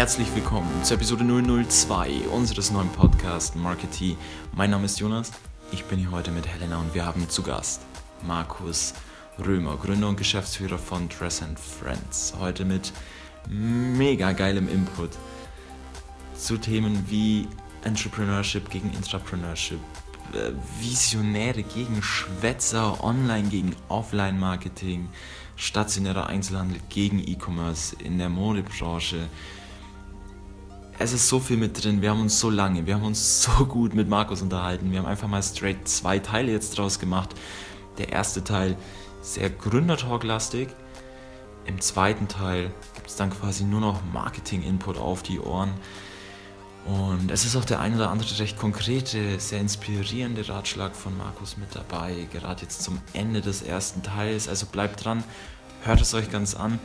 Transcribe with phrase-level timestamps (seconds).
[0.00, 1.26] herzlich willkommen zur Episode
[1.68, 4.16] 002 unseres neuen Podcasts Marketing.
[4.56, 5.30] Mein Name ist Jonas,
[5.72, 7.82] ich bin hier heute mit Helena und wir haben zu Gast
[8.26, 8.94] Markus
[9.38, 12.32] Römer, Gründer und Geschäftsführer von Dress and Friends.
[12.40, 12.94] Heute mit
[13.46, 15.10] mega geilem Input
[16.34, 17.46] zu Themen wie
[17.84, 19.80] Entrepreneurship gegen Intrapreneurship,
[20.32, 25.10] äh, Visionäre gegen Schwätzer, Online gegen Offline-Marketing,
[25.56, 29.28] stationärer Einzelhandel gegen E-Commerce in der Modebranche.
[31.02, 33.64] Es ist so viel mit drin, wir haben uns so lange, wir haben uns so
[33.64, 34.92] gut mit Markus unterhalten.
[34.92, 37.30] Wir haben einfach mal straight zwei Teile jetzt draus gemacht.
[37.96, 38.76] Der erste Teil
[39.22, 40.68] sehr Gründertalk-lastig.
[41.64, 45.70] Im zweiten Teil gibt es dann quasi nur noch Marketing-Input auf die Ohren.
[46.84, 51.56] Und es ist auch der ein oder andere recht konkrete, sehr inspirierende Ratschlag von Markus
[51.56, 54.48] mit dabei, gerade jetzt zum Ende des ersten Teils.
[54.48, 55.24] Also bleibt dran,
[55.82, 56.78] hört es euch ganz an.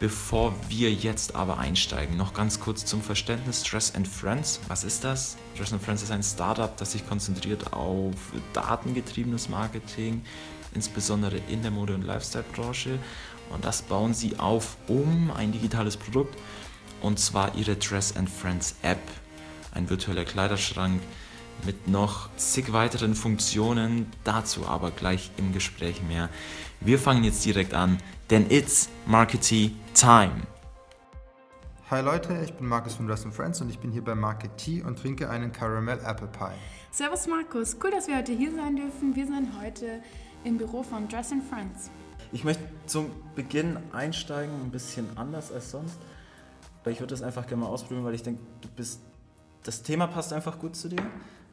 [0.00, 4.60] Bevor wir jetzt aber einsteigen, noch ganz kurz zum Verständnis Dress and Friends.
[4.68, 5.36] Was ist das?
[5.56, 8.14] Dress and Friends ist ein Startup, das sich konzentriert auf
[8.52, 10.22] datengetriebenes Marketing,
[10.72, 13.00] insbesondere in der Mode- und Lifestyle-Branche.
[13.50, 16.38] Und das bauen sie auf um ein digitales Produkt,
[17.02, 19.02] und zwar ihre Dress and Friends App
[19.72, 21.02] ein virtueller Kleiderschrank
[21.64, 26.28] mit noch zig weiteren Funktionen, dazu aber gleich im Gespräch mehr.
[26.80, 27.98] Wir fangen jetzt direkt an,
[28.30, 30.42] denn it's Marketing Time.
[31.90, 34.82] Hi Leute, ich bin Markus von Dress Friends und ich bin hier bei Market Tea
[34.82, 36.54] und trinke einen Caramel Apple Pie.
[36.90, 39.16] Servus Markus, cool, dass wir heute hier sein dürfen.
[39.16, 40.02] Wir sind heute
[40.44, 41.90] im Büro von Dress Friends.
[42.32, 45.98] Ich möchte zum Beginn einsteigen, ein bisschen anders als sonst.
[46.86, 49.00] Ich würde das einfach gerne mal ausprobieren, weil ich denke, du bist
[49.68, 51.02] das Thema passt einfach gut zu dir.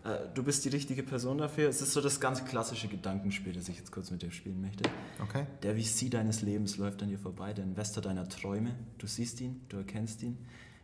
[0.05, 1.67] Äh, du bist die richtige Person dafür.
[1.67, 4.87] Es ist so das ganz klassische Gedankenspiel, das ich jetzt kurz mit dir spielen möchte.
[5.21, 5.47] Okay.
[5.63, 8.75] Der VC deines Lebens läuft an dir vorbei, der Investor deiner Träume.
[8.99, 10.37] Du siehst ihn, du erkennst ihn.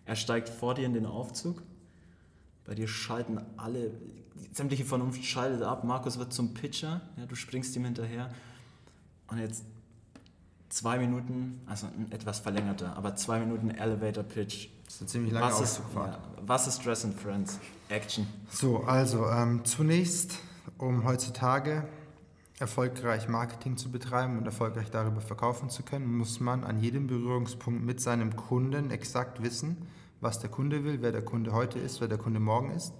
[0.05, 1.61] Er steigt vor dir in den Aufzug.
[2.65, 3.91] Bei dir schalten alle,
[4.53, 5.83] sämtliche Vernunft schaltet ab.
[5.83, 7.01] Markus wird zum Pitcher.
[7.17, 8.33] Ja, du springst ihm hinterher.
[9.27, 9.63] Und jetzt
[10.69, 15.33] zwei Minuten, also ein etwas verlängerter, aber zwei Minuten Elevator Pitch das ist eine ziemlich
[15.33, 17.59] lange was ist, ja, was ist Dress and Friends?
[17.87, 18.27] Action.
[18.49, 20.39] So, also ähm, zunächst,
[20.77, 21.85] um heutzutage
[22.59, 27.83] erfolgreich Marketing zu betreiben und erfolgreich darüber verkaufen zu können, muss man an jedem Berührungspunkt
[27.85, 29.87] mit seinem Kunden exakt wissen,
[30.19, 32.93] was der Kunde will, wer der Kunde heute ist, wer der Kunde morgen ist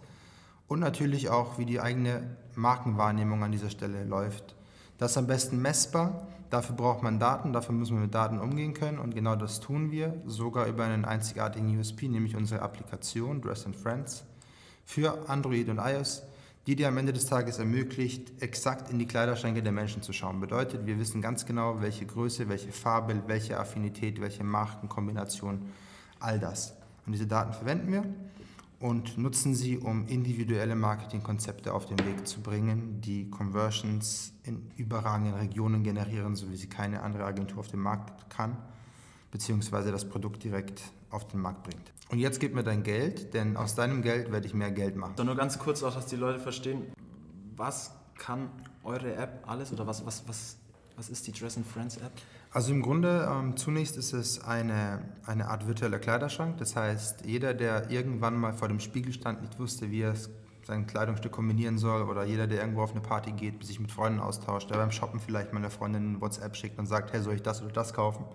[0.70, 4.56] und natürlich auch, wie die eigene Markenwahrnehmung an dieser Stelle läuft.
[4.98, 8.74] Das ist am besten messbar Dafür braucht man Daten, dafür muss man mit Daten umgehen
[8.74, 13.66] können und genau das tun wir, sogar über einen einzigartigen USP, nämlich unsere Applikation Dress
[13.66, 14.26] and Friends
[14.84, 16.24] für Android und iOS,
[16.68, 20.42] die dir am Ende des Tages ermöglicht, exakt in die Kleiderschränke der Menschen zu schauen.
[20.42, 25.72] Bedeutet, wir wissen ganz genau, welche Größe, welche Farbe, welche Affinität, welche Markenkombination,
[26.20, 26.76] all das.
[27.06, 28.04] Und diese Daten verwenden wir
[28.82, 35.36] und nutzen sie, um individuelle Marketingkonzepte auf den Weg zu bringen, die Conversions in überragenden
[35.36, 38.58] Regionen generieren, so wie sie keine andere Agentur auf dem Markt kann,
[39.30, 40.82] beziehungsweise das Produkt direkt
[41.12, 41.94] auf den Markt bringt.
[42.10, 45.14] Und jetzt gib mir dein Geld, denn aus deinem Geld werde ich mehr Geld machen.
[45.16, 46.92] So, nur ganz kurz auch, dass die Leute verstehen,
[47.56, 48.50] was kann
[48.84, 50.58] eure App alles oder was, was, was,
[50.96, 52.14] was ist die Dress and Friends App?
[52.54, 56.58] Also im Grunde ähm, zunächst ist es eine, eine Art virtueller Kleiderschrank.
[56.58, 60.16] Das heißt, jeder, der irgendwann mal vor dem Spiegel stand, nicht wusste, wie er
[60.66, 64.20] sein Kleidungsstück kombinieren soll oder jeder, der irgendwo auf eine Party geht, sich mit Freunden
[64.20, 67.62] austauscht, der beim Shoppen vielleicht meiner Freundin WhatsApp schickt und sagt, hey, soll ich das
[67.62, 68.26] oder das kaufen,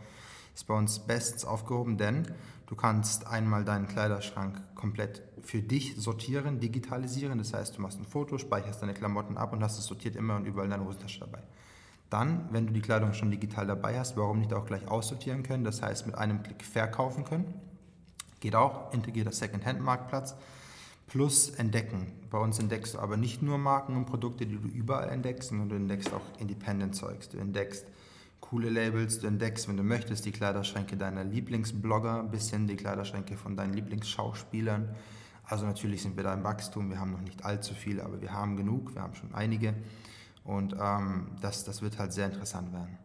[0.55, 2.27] ist bei uns bestens aufgehoben, denn
[2.67, 7.37] du kannst einmal deinen Kleiderschrank komplett für dich sortieren, digitalisieren.
[7.37, 10.37] Das heißt, du machst ein Foto, speicherst deine Klamotten ab und hast es sortiert immer
[10.37, 11.43] und überall in deiner Hosentasche dabei.
[12.11, 15.65] Dann, wenn du die Kleidung schon digital dabei hast, warum nicht auch gleich aussortieren können,
[15.65, 17.53] das heißt mit einem Klick verkaufen können.
[18.41, 20.37] Geht auch, integrierter Second-Hand-Marktplatz.
[21.09, 22.13] Plus entdecken.
[22.31, 25.69] Bei uns entdeckst du aber nicht nur Marken und Produkte, die du überall entdeckst, sondern
[25.69, 27.29] du entdeckst auch Independent-Zeugs.
[27.29, 27.87] Du entdeckst
[28.41, 33.37] coole Labels, du entdeckst, wenn du möchtest, die Kleiderschränke deiner Lieblingsblogger bis hin die Kleiderschränke
[33.37, 34.95] von deinen Lieblingsschauspielern.
[35.45, 38.33] Also natürlich sind wir da im Wachstum, wir haben noch nicht allzu viele, aber wir
[38.33, 39.75] haben genug, wir haben schon einige.
[40.47, 42.99] Und ähm, das, das wird halt sehr interessant werden.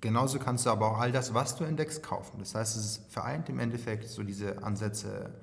[0.00, 2.38] Genauso kannst du aber auch all das, was du entdeckst, kaufen.
[2.38, 5.34] Das heißt, es vereint im Endeffekt so diese Ansätze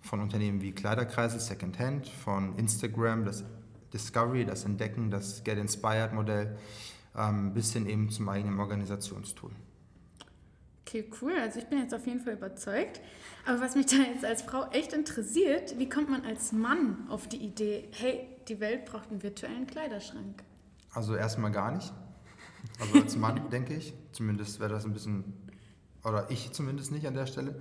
[0.00, 3.44] von Unternehmen wie Kleiderkreisel, Secondhand, von Instagram, das
[3.92, 6.58] Discovery, das Entdecken, das Get Inspired Modell,
[7.16, 9.52] ähm, bis hin eben zum eigenen Organisationstool.
[10.82, 11.32] Okay, cool.
[11.40, 13.00] Also ich bin jetzt auf jeden Fall überzeugt.
[13.44, 17.28] Aber was mich da jetzt als Frau echt interessiert, wie kommt man als Mann auf
[17.28, 20.42] die Idee, hey, die Welt braucht einen virtuellen Kleiderschrank?
[20.96, 21.92] Also erstmal gar nicht.
[22.80, 23.92] Also als Mann denke ich.
[24.12, 25.24] Zumindest wäre das ein bisschen,
[26.02, 27.60] oder ich zumindest nicht an der Stelle.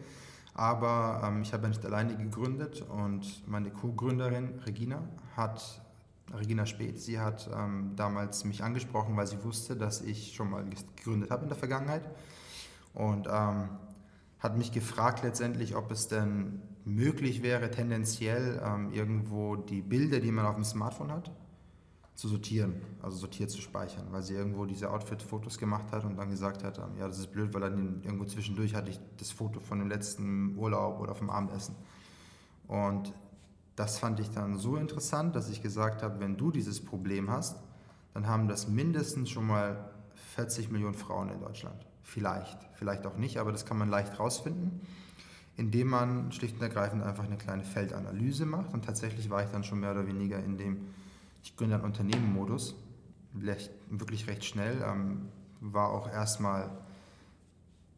[0.54, 5.04] Aber ähm, ich habe ja nicht alleine gegründet und meine Co-Gründerin Regina
[5.36, 5.82] hat,
[6.34, 10.64] Regina Speth, sie hat ähm, damals mich angesprochen, weil sie wusste, dass ich schon mal
[10.96, 12.10] gegründet habe in der Vergangenheit
[12.94, 13.68] und ähm,
[14.40, 20.32] hat mich gefragt letztendlich, ob es denn möglich wäre, tendenziell ähm, irgendwo die Bilder, die
[20.32, 21.32] man auf dem Smartphone hat,
[22.16, 26.30] zu sortieren, also sortiert zu speichern, weil sie irgendwo diese Outfit-Fotos gemacht hat und dann
[26.30, 29.60] gesagt hat, ähm, ja, das ist blöd, weil dann irgendwo zwischendurch hatte ich das Foto
[29.60, 31.76] von dem letzten Urlaub oder vom Abendessen.
[32.68, 33.14] Und
[33.76, 37.58] das fand ich dann so interessant, dass ich gesagt habe, wenn du dieses Problem hast,
[38.14, 39.90] dann haben das mindestens schon mal
[40.36, 41.86] 40 Millionen Frauen in Deutschland.
[42.02, 44.80] Vielleicht, vielleicht auch nicht, aber das kann man leicht rausfinden,
[45.58, 48.74] indem man schlicht und ergreifend einfach eine kleine Feldanalyse macht.
[48.74, 50.78] Und tatsächlich war ich dann schon mehr oder weniger in dem
[51.46, 52.76] ich gründe ein Unternehmen-Modus,
[53.34, 54.84] wirklich recht schnell.
[54.84, 55.30] Ähm,
[55.62, 56.72] war auch erstmal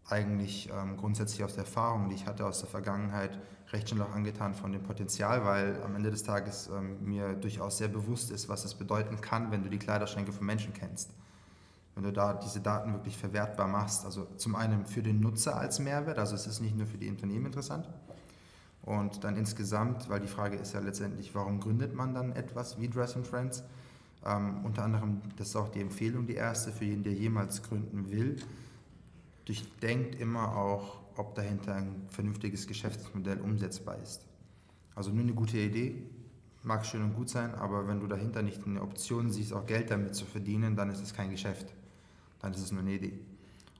[0.06, 3.40] eigentlich ähm, grundsätzlich aus der Erfahrung, die ich hatte aus der Vergangenheit,
[3.72, 7.78] recht schnell auch angetan von dem Potenzial, weil am Ende des Tages ähm, mir durchaus
[7.78, 11.12] sehr bewusst ist, was es bedeuten kann, wenn du die Kleiderschränke von Menschen kennst.
[11.96, 15.80] Wenn du da diese Daten wirklich verwertbar machst, also zum einen für den Nutzer als
[15.80, 17.90] Mehrwert, also es ist nicht nur für die Unternehmen interessant,
[18.88, 22.88] und dann insgesamt, weil die Frage ist ja letztendlich, warum gründet man dann etwas wie
[22.88, 23.64] Dress and Friends?
[24.26, 28.10] Ähm, unter anderem, das ist auch die Empfehlung, die erste für jeden, der jemals gründen
[28.10, 28.38] will.
[29.44, 34.26] Durchdenkt immer auch, ob dahinter ein vernünftiges Geschäftsmodell umsetzbar ist.
[34.96, 36.04] Also nur eine gute Idee
[36.64, 39.92] mag schön und gut sein, aber wenn du dahinter nicht eine Option siehst, auch Geld
[39.92, 41.74] damit zu verdienen, dann ist es kein Geschäft.
[42.40, 43.20] Dann ist es nur eine Idee.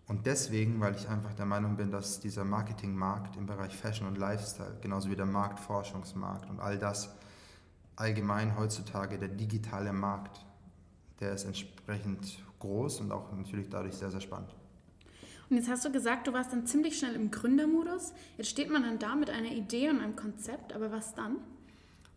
[0.08, 4.18] Und deswegen, weil ich einfach der Meinung bin, dass dieser Marketingmarkt im Bereich Fashion und
[4.18, 7.14] Lifestyle, genauso wie der Marktforschungsmarkt und all das
[7.98, 10.46] allgemein heutzutage, der digitale Markt,
[11.20, 14.56] der ist entsprechend groß und auch natürlich dadurch sehr, sehr spannend.
[15.50, 18.14] Und jetzt hast du gesagt, du warst dann ziemlich schnell im Gründermodus.
[18.38, 21.38] Jetzt steht man dann da mit einer Idee und einem Konzept, aber was dann?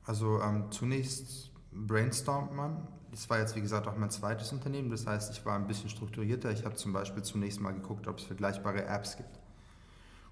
[0.05, 5.07] Also ähm, zunächst brainstormt man, das war jetzt wie gesagt auch mein zweites Unternehmen, das
[5.07, 6.51] heißt, ich war ein bisschen strukturierter.
[6.51, 9.39] Ich habe zum Beispiel zunächst mal geguckt, ob es vergleichbare Apps gibt.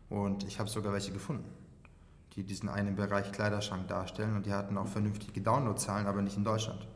[0.09, 1.51] Und ich habe sogar welche gefunden,
[2.35, 6.45] die diesen einen Bereich Kleiderschrank darstellen und die hatten auch vernünftige Downloadzahlen, aber nicht in
[6.45, 6.87] Deutschland.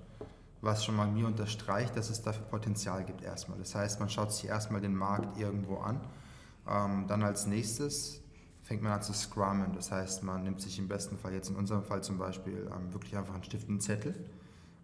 [0.60, 3.58] Was schon mal mir unterstreicht, dass es dafür Potenzial gibt erstmal.
[3.58, 6.00] Das heißt, man schaut sich erstmal den Markt irgendwo an.
[6.68, 8.20] Ähm, dann als nächstes
[8.62, 9.74] fängt man an zu scrummen.
[9.74, 12.92] Das heißt, man nimmt sich im besten Fall, jetzt in unserem Fall zum Beispiel, ähm,
[12.92, 14.14] wirklich einfach einen Stift und einen Zettel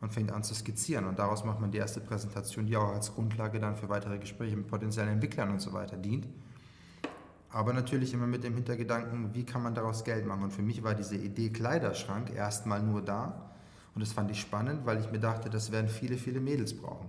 [0.00, 1.06] und fängt an zu skizzieren.
[1.06, 4.56] Und daraus macht man die erste Präsentation, die auch als Grundlage dann für weitere Gespräche
[4.56, 6.28] mit potenziellen Entwicklern und so weiter dient.
[7.50, 10.44] Aber natürlich immer mit dem Hintergedanken, wie kann man daraus Geld machen.
[10.44, 13.50] Und für mich war diese Idee Kleiderschrank erstmal nur da.
[13.94, 17.08] Und das fand ich spannend, weil ich mir dachte, das werden viele, viele Mädels brauchen.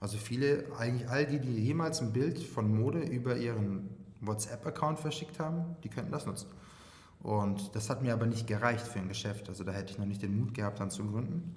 [0.00, 3.90] Also viele, eigentlich all die, die jemals ein Bild von Mode über ihren
[4.20, 6.48] WhatsApp-Account verschickt haben, die könnten das nutzen.
[7.20, 9.48] Und das hat mir aber nicht gereicht für ein Geschäft.
[9.48, 11.54] Also da hätte ich noch nicht den Mut gehabt, dann zu gründen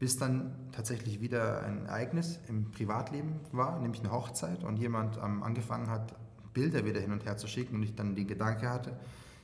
[0.00, 5.42] bis dann tatsächlich wieder ein Ereignis im Privatleben war, nämlich eine Hochzeit und jemand ähm,
[5.42, 6.14] angefangen hat,
[6.54, 8.98] Bilder wieder hin und her zu schicken und ich dann den Gedanke hatte,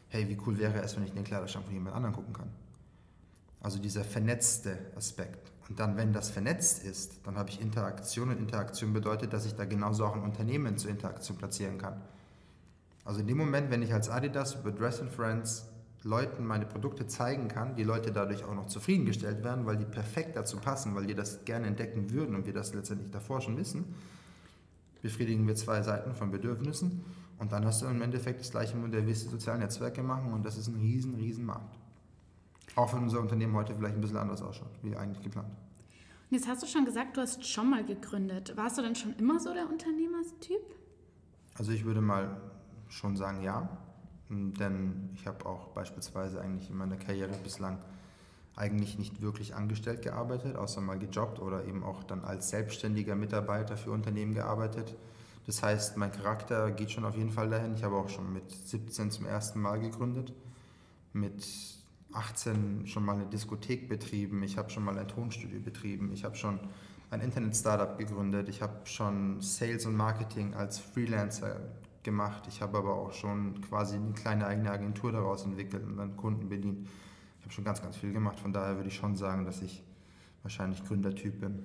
[0.08, 2.48] hey, wie cool wäre es, wenn ich den Kleiderschrank von jemand anderem gucken kann.
[3.60, 5.52] Also dieser vernetzte Aspekt.
[5.68, 9.54] Und dann, wenn das vernetzt ist, dann habe ich Interaktion und Interaktion bedeutet, dass ich
[9.54, 12.00] da genauso auch ein Unternehmen zur Interaktion platzieren kann.
[13.04, 15.68] Also in dem Moment, wenn ich als Adidas über Dress and Friends
[16.06, 20.36] Leuten meine Produkte zeigen kann, die Leute dadurch auch noch zufriedengestellt werden, weil die perfekt
[20.36, 23.84] dazu passen, weil die das gerne entdecken würden und wir das letztendlich davor schon wissen,
[25.02, 27.04] befriedigen wir zwei Seiten von Bedürfnissen
[27.38, 30.32] und dann hast du im Endeffekt das gleiche Modell, wie es die sozialen Netzwerke machen
[30.32, 31.76] und das ist ein riesen, riesen Markt.
[32.76, 35.48] Auch wenn unser Unternehmen heute vielleicht ein bisschen anders ausschaut, wie eigentlich geplant.
[35.48, 38.56] Und jetzt hast du schon gesagt, du hast schon mal gegründet.
[38.56, 40.60] Warst du denn schon immer so der Unternehmerstyp?
[41.54, 42.40] Also ich würde mal
[42.88, 43.68] schon sagen, ja.
[44.28, 47.78] Denn ich habe auch beispielsweise eigentlich in meiner Karriere bislang
[48.56, 53.76] eigentlich nicht wirklich angestellt gearbeitet, außer mal gejobbt oder eben auch dann als selbstständiger Mitarbeiter
[53.76, 54.96] für Unternehmen gearbeitet.
[55.46, 57.74] Das heißt, mein Charakter geht schon auf jeden Fall dahin.
[57.74, 60.32] Ich habe auch schon mit 17 zum ersten Mal gegründet,
[61.12, 61.46] mit
[62.12, 66.34] 18 schon mal eine Diskothek betrieben, ich habe schon mal ein Tonstudio betrieben, ich habe
[66.34, 66.58] schon
[67.10, 71.60] ein Internet-Startup gegründet, ich habe schon Sales und Marketing als Freelancer
[72.06, 72.44] gemacht.
[72.48, 76.48] Ich habe aber auch schon quasi eine kleine eigene Agentur daraus entwickelt und dann Kunden
[76.48, 76.88] bedient.
[77.38, 78.40] Ich habe schon ganz, ganz viel gemacht.
[78.40, 79.84] Von daher würde ich schon sagen, dass ich
[80.42, 81.64] wahrscheinlich Gründertyp bin.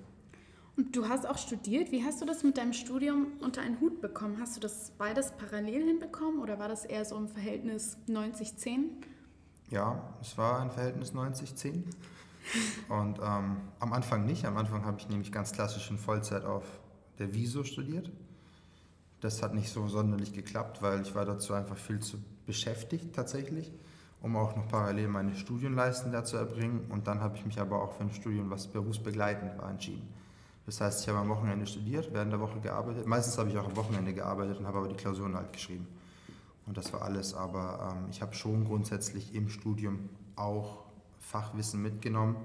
[0.76, 1.92] Und du hast auch studiert.
[1.92, 4.38] Wie hast du das mit deinem Studium unter einen Hut bekommen?
[4.42, 8.88] Hast du das beides parallel hinbekommen oder war das eher so im Verhältnis 90-10?
[9.70, 11.84] Ja, es war ein Verhältnis 90-10.
[12.90, 14.46] Und ähm, am Anfang nicht.
[14.46, 16.64] Am Anfang habe ich nämlich ganz klassisch in Vollzeit auf
[17.20, 18.12] der Wieso studiert
[19.22, 23.72] Das hat nicht so sonderlich geklappt, weil ich war dazu einfach viel zu beschäftigt tatsächlich,
[24.22, 26.86] um auch noch parallel meine Studienleisten da zu erbringen.
[26.90, 30.08] Und dann habe ich mich aber auch für ein Studium, was berufsbegleitend war, entschieden.
[30.66, 33.06] Das heißt, ich habe am Wochenende studiert, während der Woche gearbeitet.
[33.06, 35.88] Meistens habe ich auch am Wochenende gearbeitet und habe aber die Klausuren halt geschrieben.
[36.66, 37.34] Und das war alles.
[37.34, 40.84] Aber ähm, ich habe schon grundsätzlich im Studium auch
[41.20, 42.36] Fachwissen mitgenommen,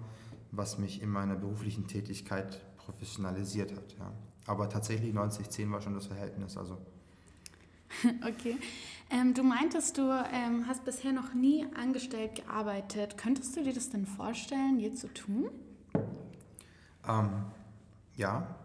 [0.53, 3.97] was mich in meiner beruflichen Tätigkeit professionalisiert hat.
[3.99, 4.13] Ja.
[4.47, 6.57] Aber tatsächlich 90-10 war schon das Verhältnis.
[6.57, 6.79] Also.
[8.27, 8.57] Okay.
[9.11, 13.17] Ähm, du meintest, du ähm, hast bisher noch nie angestellt gearbeitet.
[13.17, 15.49] Könntest du dir das denn vorstellen, je zu tun?
[17.09, 17.45] Ähm,
[18.17, 18.57] ja,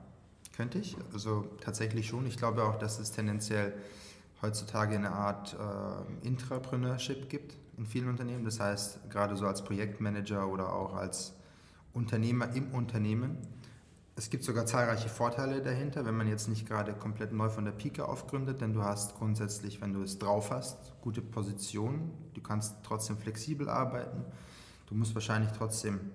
[0.56, 0.98] könnte ich.
[1.14, 2.26] Also tatsächlich schon.
[2.26, 3.74] Ich glaube auch, dass es tendenziell
[4.42, 8.44] heutzutage eine Art äh, Intrapreneurship gibt in vielen Unternehmen.
[8.44, 11.34] Das heißt, gerade so als Projektmanager oder auch als
[11.94, 13.38] Unternehmer im Unternehmen.
[14.22, 17.72] Es gibt sogar zahlreiche Vorteile dahinter, wenn man jetzt nicht gerade komplett neu von der
[17.72, 22.12] Pike aufgründet, denn du hast grundsätzlich, wenn du es drauf hast, gute Positionen.
[22.36, 24.24] Du kannst trotzdem flexibel arbeiten.
[24.86, 26.12] Du musst wahrscheinlich trotzdem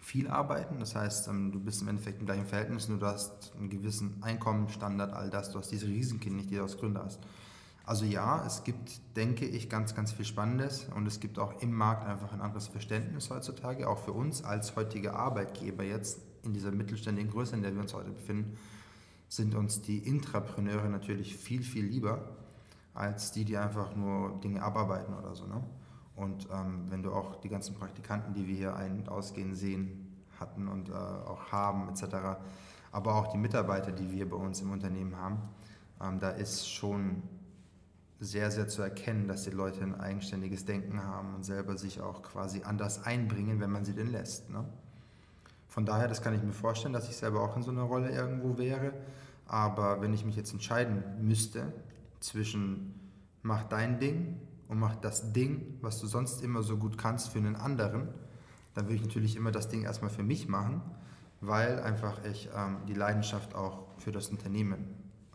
[0.00, 0.80] viel arbeiten.
[0.80, 4.20] Das heißt, ähm, du bist im Endeffekt im gleichen Verhältnis, nur du hast einen gewissen
[4.24, 5.52] Einkommensstandard, all das.
[5.52, 7.20] Du hast diese Risiken nicht, die du als Gründer hast.
[7.84, 11.72] Also ja, es gibt, denke ich, ganz, ganz viel Spannendes und es gibt auch im
[11.74, 16.70] Markt einfach ein anderes Verständnis heutzutage, auch für uns als heutige Arbeitgeber jetzt in dieser
[16.70, 18.56] mittelständigen Größe, in der wir uns heute befinden,
[19.28, 22.36] sind uns die Intrapreneure natürlich viel, viel lieber
[22.94, 25.46] als die, die einfach nur Dinge abarbeiten oder so.
[25.46, 25.62] Ne?
[26.16, 30.06] Und ähm, wenn du auch die ganzen Praktikanten, die wir hier ein- und ausgehen sehen,
[30.38, 32.38] hatten und äh, auch haben etc.,
[32.92, 35.38] aber auch die Mitarbeiter, die wir bei uns im Unternehmen haben,
[36.00, 37.22] ähm, da ist schon
[38.18, 42.22] sehr, sehr zu erkennen, dass die Leute ein eigenständiges Denken haben und selber sich auch
[42.22, 44.50] quasi anders einbringen, wenn man sie denn lässt.
[44.50, 44.64] Ne?
[45.70, 48.10] Von daher, das kann ich mir vorstellen, dass ich selber auch in so einer Rolle
[48.10, 48.92] irgendwo wäre.
[49.46, 51.72] Aber wenn ich mich jetzt entscheiden müsste
[52.18, 53.00] zwischen
[53.42, 57.38] mach dein Ding und mach das Ding, was du sonst immer so gut kannst für
[57.38, 58.08] einen anderen,
[58.74, 60.82] dann würde ich natürlich immer das Ding erstmal für mich machen,
[61.40, 64.86] weil einfach ich ähm, die Leidenschaft auch für das Unternehmen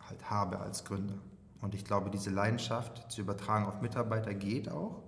[0.09, 1.17] halt habe als Gründer.
[1.61, 5.01] Und ich glaube, diese Leidenschaft zu übertragen auf Mitarbeiter geht auch.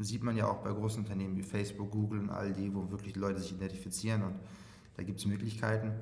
[0.00, 2.90] Das sieht man ja auch bei großen Unternehmen wie Facebook, Google und all die, wo
[2.90, 4.34] wirklich Leute sich identifizieren und
[4.96, 5.92] da gibt es Möglichkeiten.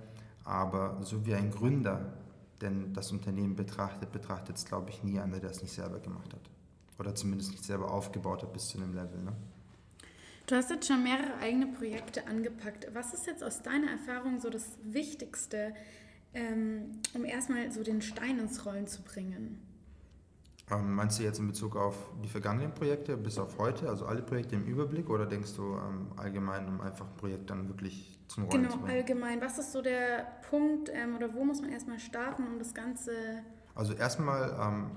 [0.44, 2.12] Aber so wie ein Gründer
[2.60, 6.32] denn das Unternehmen betrachtet, betrachtet es, glaube ich, nie einer, der es nicht selber gemacht
[6.32, 6.40] hat.
[7.00, 9.20] Oder zumindest nicht selber aufgebaut hat bis zu einem Level.
[9.20, 9.32] Ne?
[10.46, 12.86] Du hast jetzt schon mehrere eigene Projekte angepackt.
[12.94, 15.74] Was ist jetzt aus deiner Erfahrung so das Wichtigste,
[16.34, 19.58] ähm, um erstmal so den Stein ins Rollen zu bringen?
[20.70, 24.20] Ähm, meinst du jetzt in Bezug auf die vergangenen Projekte bis auf heute, also alle
[24.20, 28.44] Projekte im Überblick, oder denkst du ähm, allgemein, um einfach ein Projekt dann wirklich zum
[28.44, 29.06] Rollen genau, zu bringen?
[29.06, 29.40] Genau, allgemein.
[29.40, 33.12] Was ist so der Punkt ähm, oder wo muss man erstmal starten, um das Ganze.
[33.74, 34.90] Also, erstmal, ähm,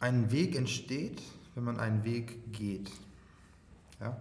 [0.00, 1.22] ein Weg entsteht,
[1.54, 2.90] wenn man einen Weg geht.
[4.00, 4.16] Ja?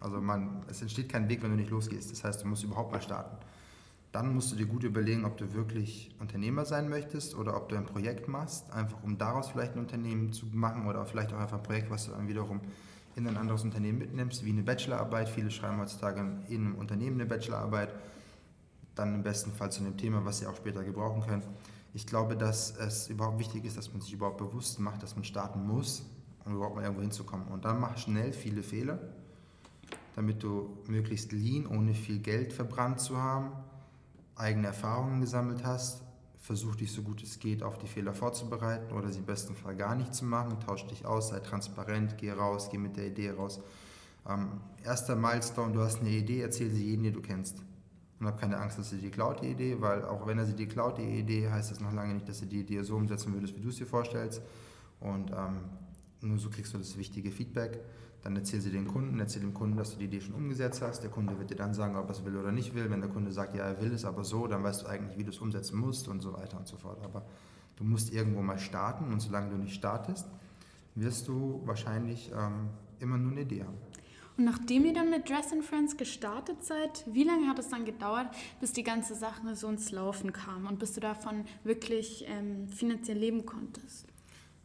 [0.00, 2.12] Also, man, es entsteht kein Weg, wenn du nicht losgehst.
[2.12, 3.38] Das heißt, du musst überhaupt mal starten
[4.16, 7.76] dann musst du dir gut überlegen, ob du wirklich Unternehmer sein möchtest oder ob du
[7.76, 11.58] ein Projekt machst, einfach um daraus vielleicht ein Unternehmen zu machen oder vielleicht auch einfach
[11.58, 12.62] ein Projekt, was du dann wiederum
[13.14, 15.28] in ein anderes Unternehmen mitnimmst, wie eine Bachelorarbeit.
[15.28, 17.90] Viele schreiben heutzutage in einem Unternehmen eine Bachelorarbeit,
[18.94, 21.42] dann im besten Fall zu einem Thema, was sie auch später gebrauchen können.
[21.92, 25.24] Ich glaube, dass es überhaupt wichtig ist, dass man sich überhaupt bewusst macht, dass man
[25.24, 26.06] starten muss,
[26.46, 27.48] um überhaupt mal irgendwo hinzukommen.
[27.48, 28.98] Und dann mach schnell viele Fehler,
[30.14, 33.52] damit du möglichst lean, ohne viel Geld verbrannt zu haben,
[34.36, 36.02] eigene Erfahrungen gesammelt hast,
[36.38, 39.74] versuch dich so gut es geht auf die Fehler vorzubereiten oder sie im besten Fall
[39.74, 43.30] gar nicht zu machen, tausch dich aus, sei transparent, geh raus, geh mit der Idee
[43.30, 43.60] raus.
[44.28, 47.62] Ähm, erster Milestone, du hast eine Idee, erzähl sie jedem, den du kennst.
[48.18, 50.54] Und hab keine Angst, dass sie dir klaut, die Idee, weil auch wenn er sie
[50.54, 53.32] dir klaut, die Idee, heißt das noch lange nicht, dass du die Idee so umsetzen
[53.34, 54.40] würdest, wie du es dir vorstellst.
[55.00, 55.60] Und ähm,
[56.22, 57.80] nur so kriegst du das wichtige Feedback.
[58.26, 61.00] Dann erzähl sie den Kunden, erzähl dem Kunden, dass du die Idee schon umgesetzt hast.
[61.04, 62.90] Der Kunde wird dir dann sagen, ob er es will oder nicht will.
[62.90, 65.22] Wenn der Kunde sagt, ja, er will es aber so, dann weißt du eigentlich, wie
[65.22, 66.98] du es umsetzen musst und so weiter und so fort.
[67.04, 67.24] Aber
[67.76, 70.26] du musst irgendwo mal starten und solange du nicht startest,
[70.96, 73.76] wirst du wahrscheinlich ähm, immer nur eine Idee haben.
[74.36, 77.84] Und nachdem ihr dann mit Dress and Friends gestartet seid, wie lange hat es dann
[77.84, 78.26] gedauert,
[78.60, 83.18] bis die ganze Sache so ins Laufen kam und bis du davon wirklich ähm, finanziell
[83.18, 84.08] leben konntest?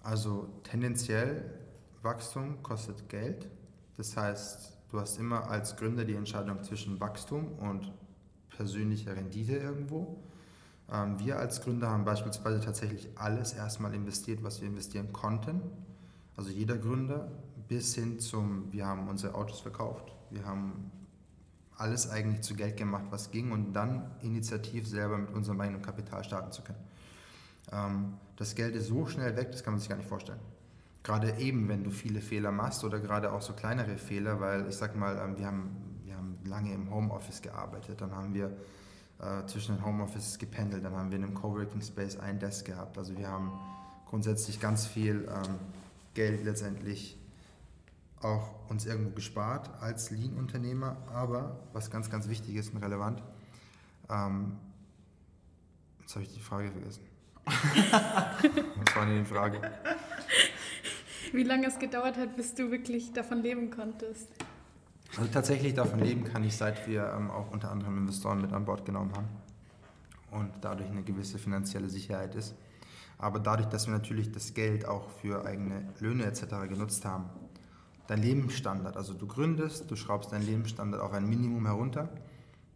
[0.02, 1.61] Also tendenziell
[2.02, 3.50] Wachstum kostet Geld.
[3.98, 7.92] Das heißt, du hast immer als Gründer die Entscheidung zwischen Wachstum und
[8.50, 10.24] persönlicher Rendite irgendwo.
[10.92, 15.62] Ähm, wir als Gründer haben beispielsweise tatsächlich alles erstmal investiert, was wir investieren konnten.
[16.36, 17.32] Also jeder Gründer
[17.68, 20.92] bis hin zum, wir haben unsere Autos verkauft, wir haben
[21.78, 26.24] alles eigentlich zu Geld gemacht, was ging und dann initiativ selber mit unserem eigenen Kapital
[26.24, 26.80] starten zu können.
[27.72, 30.40] Ähm, das Geld ist so schnell weg, das kann man sich gar nicht vorstellen.
[31.04, 34.76] Gerade eben, wenn du viele Fehler machst oder gerade auch so kleinere Fehler, weil ich
[34.76, 38.56] sag mal, ähm, wir haben, wir haben lange im Homeoffice gearbeitet, dann haben wir
[39.20, 42.98] äh, zwischen den Homeoffices gependelt, dann haben wir in einem Coworking Space ein Desk gehabt.
[42.98, 43.52] Also wir haben
[44.08, 45.56] grundsätzlich ganz viel ähm,
[46.14, 47.18] Geld letztendlich
[48.22, 53.24] auch uns irgendwo gespart als Lean-Unternehmer, aber was ganz, ganz wichtig ist und relevant,
[54.10, 54.58] ähm,
[56.02, 57.04] jetzt habe ich die Frage vergessen.
[57.46, 59.62] was war denn die Frage?
[61.34, 64.28] Wie lange es gedauert hat, bis du wirklich davon leben konntest?
[65.18, 68.66] Also tatsächlich davon leben kann ich, seit wir ähm, auch unter anderem Investoren mit an
[68.66, 69.28] Bord genommen haben
[70.32, 72.56] und dadurch eine gewisse finanzielle Sicherheit ist.
[73.18, 76.68] Aber dadurch, dass wir natürlich das Geld auch für eigene Löhne etc.
[76.68, 77.30] genutzt haben,
[78.08, 82.10] dein Lebensstandard, also du gründest, du schraubst deinen Lebensstandard auf ein Minimum herunter,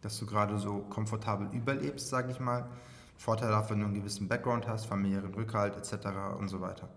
[0.01, 2.69] dass du gerade so komfortabel überlebst, sage ich mal.
[3.17, 6.07] Vorteil davon, wenn du einen gewissen Background hast, familiären Rückhalt etc.
[6.38, 6.89] und so weiter.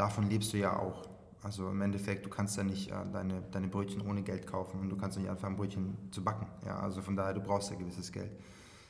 [0.00, 1.06] Davon lebst du ja auch.
[1.42, 4.88] Also im Endeffekt, du kannst ja nicht äh, deine, deine Brötchen ohne Geld kaufen und
[4.88, 6.46] du kannst nicht anfangen, Brötchen zu backen.
[6.64, 8.30] Ja, also von daher, du brauchst ja gewisses Geld.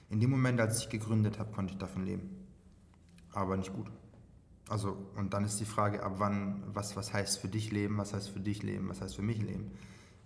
[0.09, 2.47] In dem Moment, als ich gegründet habe, konnte ich davon leben.
[3.33, 3.91] Aber nicht gut.
[4.69, 8.15] Also, und dann ist die Frage, ab wann, was, was heißt für dich leben, was
[8.15, 9.73] heißt für dich leben, was heißt für mich leben.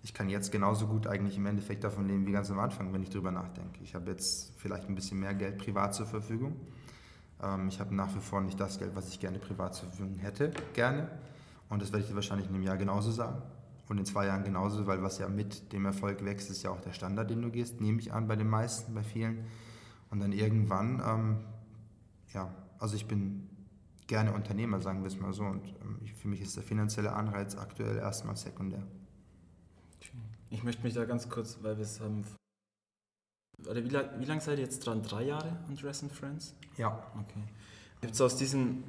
[0.03, 3.01] Ich kann jetzt genauso gut eigentlich im Endeffekt davon leben wie ganz am Anfang, wenn
[3.01, 3.79] ich drüber nachdenke.
[3.83, 6.55] Ich habe jetzt vielleicht ein bisschen mehr Geld privat zur Verfügung.
[7.41, 10.17] Ähm, ich habe nach wie vor nicht das Geld, was ich gerne privat zur Verfügung
[10.17, 11.09] hätte, gerne.
[11.69, 13.41] Und das werde ich dir wahrscheinlich in einem Jahr genauso sagen.
[13.87, 16.81] Und in zwei Jahren genauso, weil was ja mit dem Erfolg wächst, ist ja auch
[16.81, 19.45] der Standard, den du gehst, nehme ich an bei den meisten, bei vielen.
[20.09, 21.37] Und dann irgendwann, ähm,
[22.33, 23.49] ja, also ich bin
[24.07, 25.43] gerne Unternehmer, sagen wir es mal so.
[25.43, 28.83] Und ähm, für mich ist der finanzielle Anreiz aktuell erstmal sekundär.
[30.49, 32.23] Ich möchte mich da ganz kurz, weil wir es haben.
[33.67, 35.01] Oder wie, lang, wie lange seid ihr jetzt dran?
[35.01, 36.53] Drei Jahre an Dress and Friends?
[36.77, 37.03] Ja.
[37.13, 37.43] Okay.
[38.01, 38.83] Gibt es aus diesen,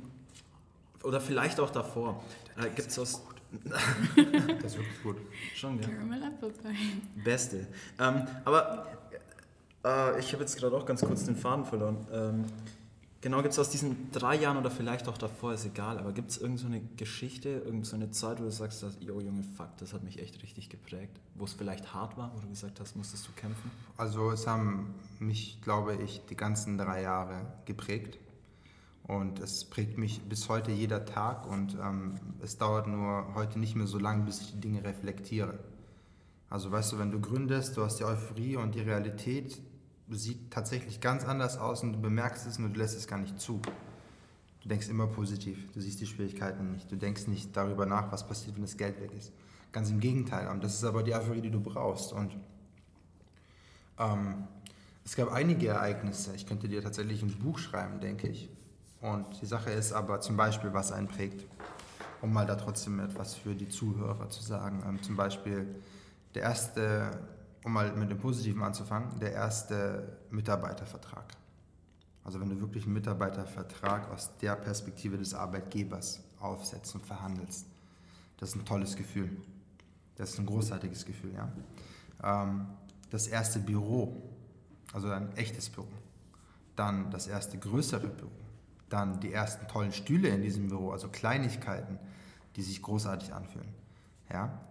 [1.03, 2.23] oder vielleicht auch davor,
[2.57, 3.23] äh, gibt es aus.
[3.65, 5.17] das ist wirklich gut.
[5.55, 5.89] Schon, ja.
[5.89, 7.23] Caramel Apple Pie.
[7.23, 7.67] Beste.
[7.99, 8.87] Ähm, aber
[9.85, 12.07] äh, ich habe jetzt gerade auch ganz kurz den Faden verloren.
[12.13, 12.45] Ähm,
[13.23, 16.31] Genau, gibt es aus diesen drei Jahren oder vielleicht auch davor, ist egal, aber gibt
[16.31, 19.95] es irgendeine so Geschichte, irgendeine so Zeit, wo du sagst, dass, yo Junge, fuck, das
[19.95, 23.27] hat mich echt richtig geprägt, wo es vielleicht hart war, wo du gesagt hast, musstest
[23.27, 23.71] du kämpfen?
[23.97, 28.19] Also es haben mich, glaube ich, die ganzen drei Jahre geprägt
[29.05, 33.77] und es prägt mich bis heute jeder Tag und ähm, es dauert nur heute nicht
[33.77, 35.59] mehr so lange, bis ich die Dinge reflektiere.
[36.51, 39.61] Also weißt du, wenn du gründest, du hast die Euphorie und die Realität,
[40.15, 43.41] sieht tatsächlich ganz anders aus und du bemerkst es und du lässt es gar nicht
[43.41, 43.61] zu.
[44.63, 48.27] Du denkst immer positiv, du siehst die Schwierigkeiten nicht, du denkst nicht darüber nach, was
[48.27, 49.33] passiert, wenn das Geld weg ist.
[49.73, 52.13] Ganz im Gegenteil, das ist aber die Euphorie, die du brauchst.
[52.13, 52.37] Und
[53.99, 54.45] ähm,
[55.05, 58.49] es gab einige Ereignisse, ich könnte dir tatsächlich ein Buch schreiben, denke ich.
[59.01, 61.47] Und die Sache ist aber zum Beispiel, was einen prägt,
[62.23, 64.83] um mal da trotzdem etwas für die Zuhörer zu sagen.
[64.89, 65.67] Ähm, zum Beispiel
[66.35, 67.11] der erste
[67.67, 71.25] um mal mit dem Positiven anzufangen, der erste Mitarbeitervertrag.
[72.23, 77.67] Also wenn du wirklich einen Mitarbeitervertrag aus der Perspektive des Arbeitgebers aufsetzt und verhandelst,
[78.37, 79.37] das ist ein tolles Gefühl.
[80.15, 81.53] Das ist ein großartiges Gefühl, ja.
[82.23, 82.69] Ähm,
[83.11, 84.23] das erste Büro,
[84.93, 85.89] also ein echtes Büro.
[86.77, 88.31] Dann das erste größere Büro.
[88.89, 91.99] Dann die ersten tollen Stühle in diesem Büro, also Kleinigkeiten,
[92.55, 93.75] die sich großartig anfühlen.
[94.33, 94.66] Ja?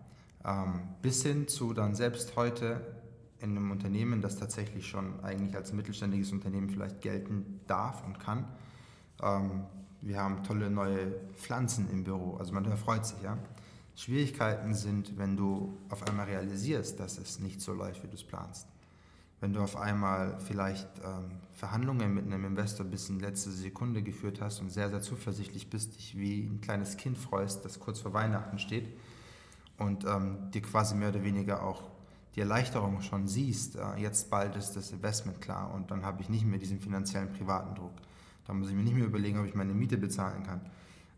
[0.45, 2.81] Ähm, bis hin zu dann selbst heute
[3.39, 8.47] in einem Unternehmen, das tatsächlich schon eigentlich als mittelständiges Unternehmen vielleicht gelten darf und kann.
[9.21, 9.63] Ähm,
[10.01, 13.38] wir haben tolle neue Pflanzen im Büro, also man freut sich, ja.
[13.95, 18.25] Schwierigkeiten sind, wenn du auf einmal realisierst, dass es nicht so läuft, wie du es
[18.25, 18.67] planst.
[19.39, 24.41] Wenn du auf einmal vielleicht ähm, Verhandlungen mit einem Investor bis in letzte Sekunde geführt
[24.41, 28.13] hast und sehr, sehr zuversichtlich bist, dich wie ein kleines Kind freust, das kurz vor
[28.13, 28.89] Weihnachten steht
[29.77, 31.83] und ähm, dir quasi mehr oder weniger auch
[32.35, 36.29] die Erleichterung schon siehst, äh, jetzt bald ist das Investment klar und dann habe ich
[36.29, 37.93] nicht mehr diesen finanziellen privaten Druck.
[38.45, 40.61] Da muss ich mir nicht mehr überlegen, ob ich meine Miete bezahlen kann.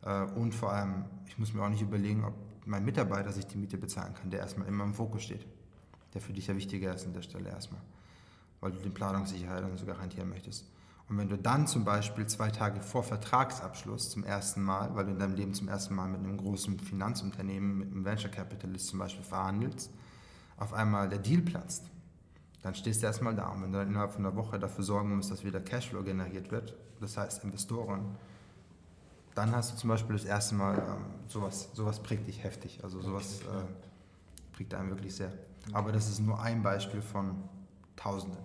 [0.04, 2.34] Äh, und vor allem, ich muss mir auch nicht überlegen, ob
[2.66, 5.46] mein Mitarbeiter sich die Miete bezahlen kann, der erstmal immer im Fokus steht.
[6.14, 7.82] Der für dich ja wichtiger ist an der Stelle erstmal.
[8.60, 10.66] Weil du die Planungssicherheit und so garantieren möchtest.
[11.10, 15.12] Und wenn du dann zum Beispiel zwei Tage vor Vertragsabschluss zum ersten Mal, weil du
[15.12, 19.00] in deinem Leben zum ersten Mal mit einem großen Finanzunternehmen, mit einem Venture Capitalist zum
[19.00, 19.92] Beispiel verhandelst,
[20.58, 21.90] auf einmal der Deal platzt,
[22.62, 23.48] dann stehst du erstmal da.
[23.50, 26.52] Und wenn du dann innerhalb von einer Woche dafür sorgen musst, dass wieder Cashflow generiert
[26.52, 28.18] wird, das heißt Investoren,
[29.34, 32.80] dann hast du zum Beispiel das erste Mal ähm, sowas, sowas prägt dich heftig.
[32.84, 35.32] Also sowas äh, prägt einen wirklich sehr.
[35.72, 37.44] Aber das ist nur ein Beispiel von
[37.96, 38.40] Tausenden.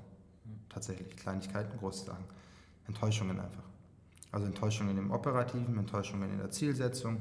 [0.69, 1.17] Tatsächlich.
[1.17, 2.25] Kleinigkeiten, große Sachen.
[2.87, 3.63] Enttäuschungen einfach.
[4.31, 7.21] Also Enttäuschungen im Operativen, Enttäuschungen in der Zielsetzung,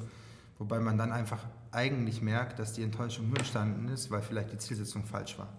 [0.60, 4.58] wobei man dann einfach eigentlich merkt, dass die Enttäuschung nur entstanden ist, weil vielleicht die
[4.58, 5.50] Zielsetzung falsch war.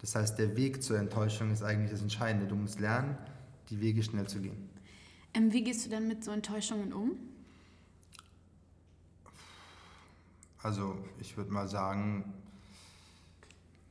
[0.00, 2.48] Das heißt, der Weg zur Enttäuschung ist eigentlich das Entscheidende.
[2.48, 3.16] Du musst lernen,
[3.70, 4.68] die Wege schnell zu gehen.
[5.34, 7.12] Ähm, wie gehst du denn mit so Enttäuschungen um?
[10.62, 12.32] Also ich würde mal sagen,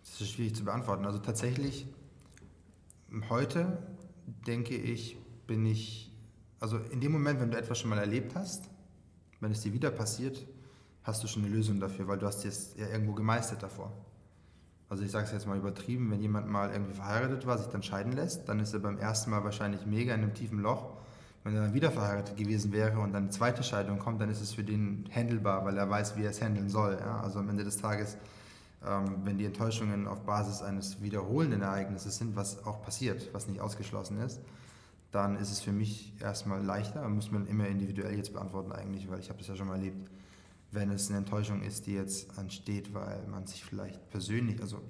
[0.03, 1.05] das ist schwierig zu beantworten.
[1.05, 1.87] Also tatsächlich,
[3.29, 3.81] heute
[4.47, 5.17] denke ich,
[5.51, 6.09] bin ich,
[6.61, 8.69] also in dem Moment, wenn du etwas schon mal erlebt hast,
[9.41, 10.47] wenn es dir wieder passiert,
[11.03, 13.91] hast du schon eine Lösung dafür, weil du hast es ja irgendwo gemeistert davor.
[14.87, 17.83] Also ich sage es jetzt mal übertrieben, wenn jemand mal irgendwie verheiratet war, sich dann
[17.83, 21.01] scheiden lässt, dann ist er beim ersten Mal wahrscheinlich mega in einem tiefen Loch
[21.43, 24.41] wenn er dann wieder verheiratet gewesen wäre und dann eine zweite Scheidung kommt, dann ist
[24.41, 26.97] es für den handelbar, weil er weiß, wie er es handeln soll.
[26.99, 27.21] Ja?
[27.21, 28.17] Also am Ende des Tages,
[28.87, 33.59] ähm, wenn die Enttäuschungen auf Basis eines wiederholenden Ereignisses sind, was auch passiert, was nicht
[33.59, 34.39] ausgeschlossen ist,
[35.11, 39.19] dann ist es für mich erstmal leichter, muss man immer individuell jetzt beantworten eigentlich, weil
[39.19, 40.09] ich habe das ja schon mal erlebt,
[40.71, 44.81] wenn es eine Enttäuschung ist, die jetzt ansteht, weil man sich vielleicht persönlich, also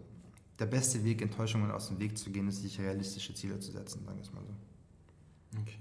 [0.59, 4.05] der beste Weg, Enttäuschungen aus dem Weg zu gehen, ist, sich realistische Ziele zu setzen,
[4.05, 5.59] sagen wir es mal so.
[5.59, 5.79] Okay.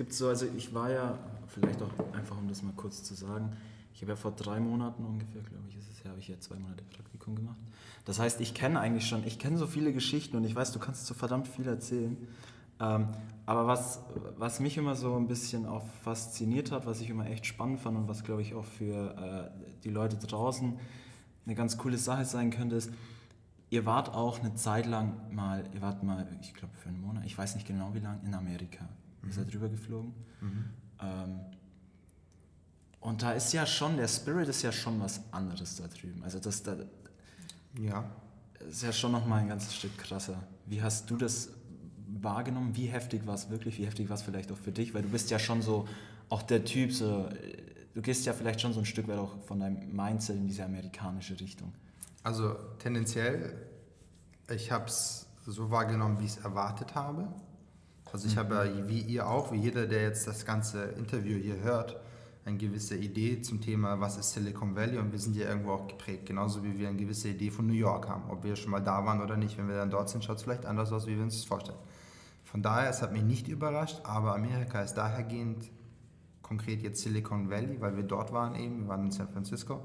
[0.00, 3.54] Gibt so, also ich war ja, vielleicht auch einfach um das mal kurz zu sagen,
[4.00, 6.40] ich habe ja vor drei Monaten ungefähr, glaube ich, ist es ja, habe ich ja
[6.40, 7.58] zwei Monate Praktikum gemacht.
[8.06, 10.78] Das heißt, ich kenne eigentlich schon, ich kenne so viele Geschichten und ich weiß, du
[10.78, 12.16] kannst so verdammt viel erzählen.
[12.80, 13.08] Ähm,
[13.44, 14.00] aber was,
[14.38, 17.98] was mich immer so ein bisschen auch fasziniert hat, was ich immer echt spannend fand
[17.98, 20.78] und was, glaube ich, auch für äh, die Leute draußen
[21.44, 22.90] eine ganz coole Sache sein könnte, ist,
[23.68, 27.26] ihr wart auch eine Zeit lang mal, ihr wart mal, ich glaube für einen Monat,
[27.26, 28.88] ich weiß nicht genau wie lange, in Amerika.
[29.26, 30.14] Ihr seid drüber geflogen.
[30.40, 30.64] Mhm.
[31.02, 31.40] Ähm,
[33.00, 36.22] und da ist ja schon, der Spirit ist ja schon was anderes da drüben.
[36.22, 36.76] Also das da
[37.80, 38.04] ja.
[38.68, 40.42] ist ja schon nochmal ein ganzes Stück krasser.
[40.66, 41.48] Wie hast du das
[42.20, 42.76] wahrgenommen?
[42.76, 43.78] Wie heftig war es wirklich?
[43.78, 44.92] Wie heftig war es vielleicht auch für dich?
[44.92, 45.88] Weil du bist ja schon so,
[46.28, 47.28] auch der Typ, so,
[47.94, 50.64] du gehst ja vielleicht schon so ein Stück weit auch von deinem Mindset in diese
[50.64, 51.72] amerikanische Richtung.
[52.22, 53.54] Also tendenziell,
[54.50, 57.28] ich habe es so wahrgenommen, wie ich es erwartet habe.
[58.12, 58.40] Also ich mhm.
[58.40, 61.96] habe ja, wie ihr auch, wie jeder, der jetzt das ganze Interview hier hört,
[62.44, 65.86] eine gewisse Idee zum Thema, was ist Silicon Valley und wir sind ja irgendwo auch
[65.86, 68.30] geprägt, genauso wie wir eine gewisse Idee von New York haben.
[68.30, 70.42] Ob wir schon mal da waren oder nicht, wenn wir dann dort sind, schaut es
[70.42, 71.78] vielleicht anders aus, wie wir uns das vorstellen.
[72.44, 75.70] Von daher, es hat mich nicht überrascht, aber Amerika ist dahergehend,
[76.42, 79.84] konkret jetzt Silicon Valley, weil wir dort waren eben, wir waren in San Francisco,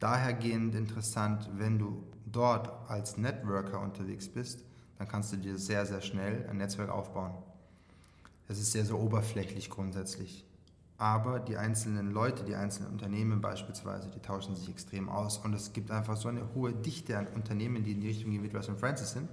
[0.00, 4.64] dahergehend interessant, wenn du dort als Networker unterwegs bist,
[4.98, 7.34] dann kannst du dir sehr, sehr schnell ein Netzwerk aufbauen.
[8.48, 10.45] Es ist sehr, sehr oberflächlich grundsätzlich.
[10.98, 15.38] Aber die einzelnen Leute, die einzelnen Unternehmen beispielsweise, die tauschen sich extrem aus.
[15.38, 18.42] Und es gibt einfach so eine hohe Dichte an Unternehmen, die in die Richtung gehen
[18.42, 19.28] wie Russell Francis sind,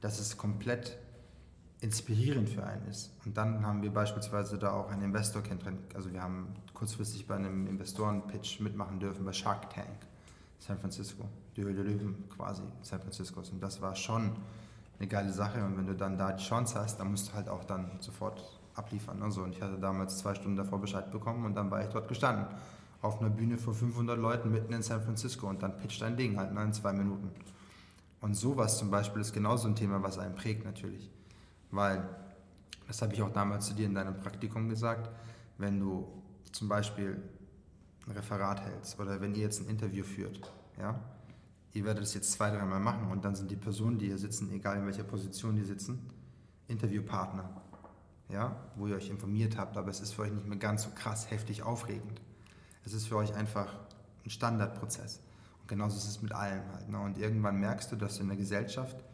[0.00, 0.96] dass es komplett
[1.80, 3.12] inspirierend für einen ist.
[3.26, 5.94] Und dann haben wir beispielsweise da auch einen Investor kennengelernt.
[5.94, 9.98] Also wir haben kurzfristig bei einem Investoren-Pitch mitmachen dürfen bei Shark Tank,
[10.58, 11.24] San Francisco,
[11.56, 13.40] die Höhle Löwen quasi San Francisco.
[13.40, 14.32] Und das war schon
[14.98, 15.62] eine geile Sache.
[15.62, 18.55] Und wenn du dann da die Chance hast, dann musst du halt auch dann sofort
[18.76, 19.22] abliefern.
[19.22, 22.08] Also, und ich hatte damals zwei Stunden davor Bescheid bekommen und dann war ich dort
[22.08, 22.46] gestanden.
[23.02, 26.36] Auf einer Bühne vor 500 Leuten mitten in San Francisco und dann pitcht dein Ding
[26.36, 27.30] halt in zwei Minuten.
[28.20, 31.10] Und sowas zum Beispiel ist genauso ein Thema, was einen prägt natürlich.
[31.70, 32.08] Weil,
[32.86, 35.10] das habe ich auch damals zu dir in deinem Praktikum gesagt,
[35.58, 36.06] wenn du
[36.52, 37.20] zum Beispiel
[38.06, 40.98] ein Referat hältst oder wenn ihr jetzt ein Interview führt, ja,
[41.72, 44.50] ihr werdet es jetzt zwei, dreimal machen und dann sind die Personen, die hier sitzen,
[44.52, 46.10] egal in welcher Position die sitzen,
[46.68, 47.48] Interviewpartner,
[48.28, 50.90] ja, wo ihr euch informiert habt, aber es ist für euch nicht mehr ganz so
[50.90, 52.20] krass heftig aufregend.
[52.84, 53.72] Es ist für euch einfach
[54.24, 55.20] ein Standardprozess.
[55.60, 56.88] Und genauso ist es mit allem halt.
[56.88, 57.00] Ne?
[57.00, 59.04] Und irgendwann merkst du, dass du in der Gesellschaft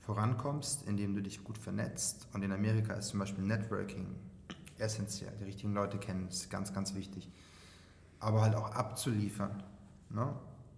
[0.00, 2.28] vorankommst, indem du dich gut vernetzt.
[2.32, 4.14] Und in Amerika ist zum Beispiel Networking
[4.78, 5.32] essentiell.
[5.38, 7.28] Die richtigen Leute kennen, ist ganz, ganz wichtig.
[8.20, 9.62] Aber halt auch abzuliefern.
[10.10, 10.34] Ne?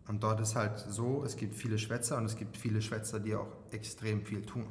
[0.08, 3.34] Und dort ist halt so, es gibt viele Schwätzer und es gibt viele Schwätzer, die
[3.34, 4.66] auch extrem viel tun.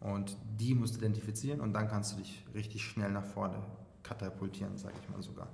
[0.00, 3.60] Und die musst du identifizieren und dann kannst du dich richtig schnell nach vorne
[4.02, 5.48] katapultieren, sage ich mal sogar.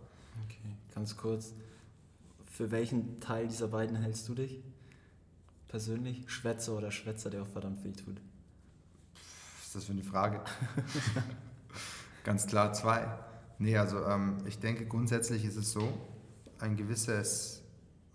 [0.44, 1.54] Okay, ganz kurz.
[2.44, 4.62] Für welchen Teil dieser beiden hältst du dich?
[5.68, 6.30] Persönlich?
[6.30, 8.20] Schwätzer oder Schwätzer, der auch verdammt viel tut?
[9.58, 10.40] Was ist das für eine Frage?
[12.24, 13.08] Ganz klar zwei.
[13.58, 15.92] Nee, also ähm, ich denke grundsätzlich ist es so,
[16.58, 17.62] ein gewisses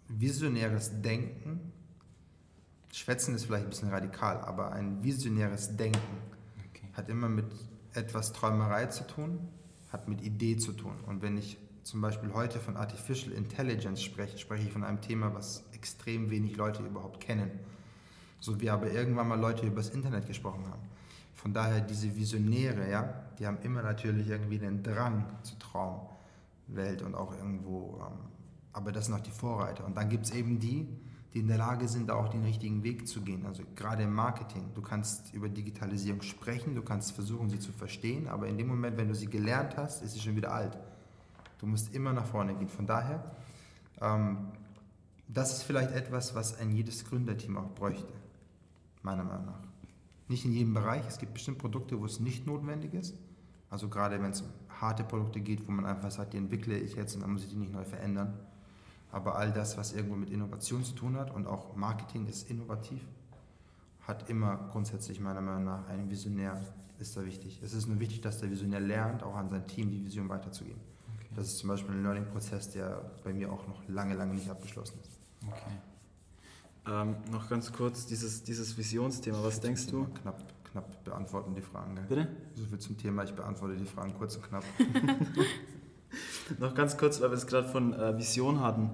[0.08, 1.74] visionäres Denken,
[2.92, 6.18] Schwätzen ist vielleicht ein bisschen radikal, aber ein visionäres Denken
[6.70, 6.88] okay.
[6.94, 7.46] hat immer mit
[7.94, 9.48] etwas Träumerei zu tun,
[9.92, 10.96] hat mit Idee zu tun.
[11.06, 15.34] Und wenn ich zum Beispiel heute von Artificial Intelligence spreche, spreche ich von einem Thema,
[15.34, 17.52] was extrem wenig Leute überhaupt kennen.
[18.40, 20.82] So wie aber irgendwann mal Leute über das Internet gesprochen haben.
[21.34, 27.16] Von daher diese Visionäre, ja, die haben immer natürlich irgendwie den Drang zur Traumwelt und
[27.16, 28.20] auch irgendwo, ähm,
[28.74, 29.86] aber das sind auch die Vorreiter.
[29.86, 30.88] Und dann gibt es eben die,
[31.34, 33.46] die in der Lage sind, auch den richtigen Weg zu gehen.
[33.46, 34.72] Also gerade im Marketing.
[34.74, 38.98] Du kannst über Digitalisierung sprechen, du kannst versuchen, sie zu verstehen, aber in dem Moment,
[38.98, 40.78] wenn du sie gelernt hast, ist sie schon wieder alt.
[41.60, 42.70] Du musst immer nach vorne gehen.
[42.70, 43.32] Von daher,
[44.02, 44.48] ähm,
[45.28, 48.14] das ist vielleicht etwas, was ein jedes Gründerteam auch bräuchte,
[49.04, 49.60] meiner Meinung nach.
[50.28, 51.06] Nicht in jedem Bereich.
[51.08, 53.16] Es gibt bestimmt Produkte, wo es nicht notwendig ist.
[53.70, 54.48] Also gerade wenn es um
[54.82, 57.50] harte Produkte geht, wo man einfach sagt, die entwickle ich jetzt und dann muss ich
[57.50, 58.34] die nicht neu verändern.
[59.12, 63.02] Aber all das, was irgendwo mit Innovation zu tun hat und auch Marketing ist innovativ,
[64.02, 66.62] hat immer grundsätzlich meiner Meinung nach ein Visionär,
[67.00, 67.60] ist da wichtig.
[67.64, 70.82] Es ist nur wichtig, dass der Visionär lernt, auch an sein Team die Vision weiterzugeben.
[71.16, 71.30] Okay.
[71.36, 75.00] Das ist zum Beispiel ein Learning-Prozess, der bei mir auch noch lange, lange nicht abgeschlossen
[75.02, 75.20] ist.
[75.48, 75.72] Okay.
[76.88, 80.06] Ähm, noch ganz kurz dieses, dieses Visionsthema, was denkst du?
[80.22, 81.96] Knapp, knapp beantworten die Fragen.
[81.96, 82.06] Gell?
[82.08, 82.28] Bitte?
[82.56, 84.64] So viel zum Thema, ich beantworte die Fragen kurz und knapp.
[86.58, 88.90] noch ganz kurz, weil wir es gerade von äh, Vision hatten.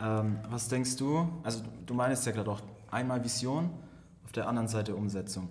[0.00, 1.28] Ähm, was denkst du?
[1.42, 3.70] Also du meinst ja gerade auch einmal Vision,
[4.24, 5.44] auf der anderen Seite Umsetzung.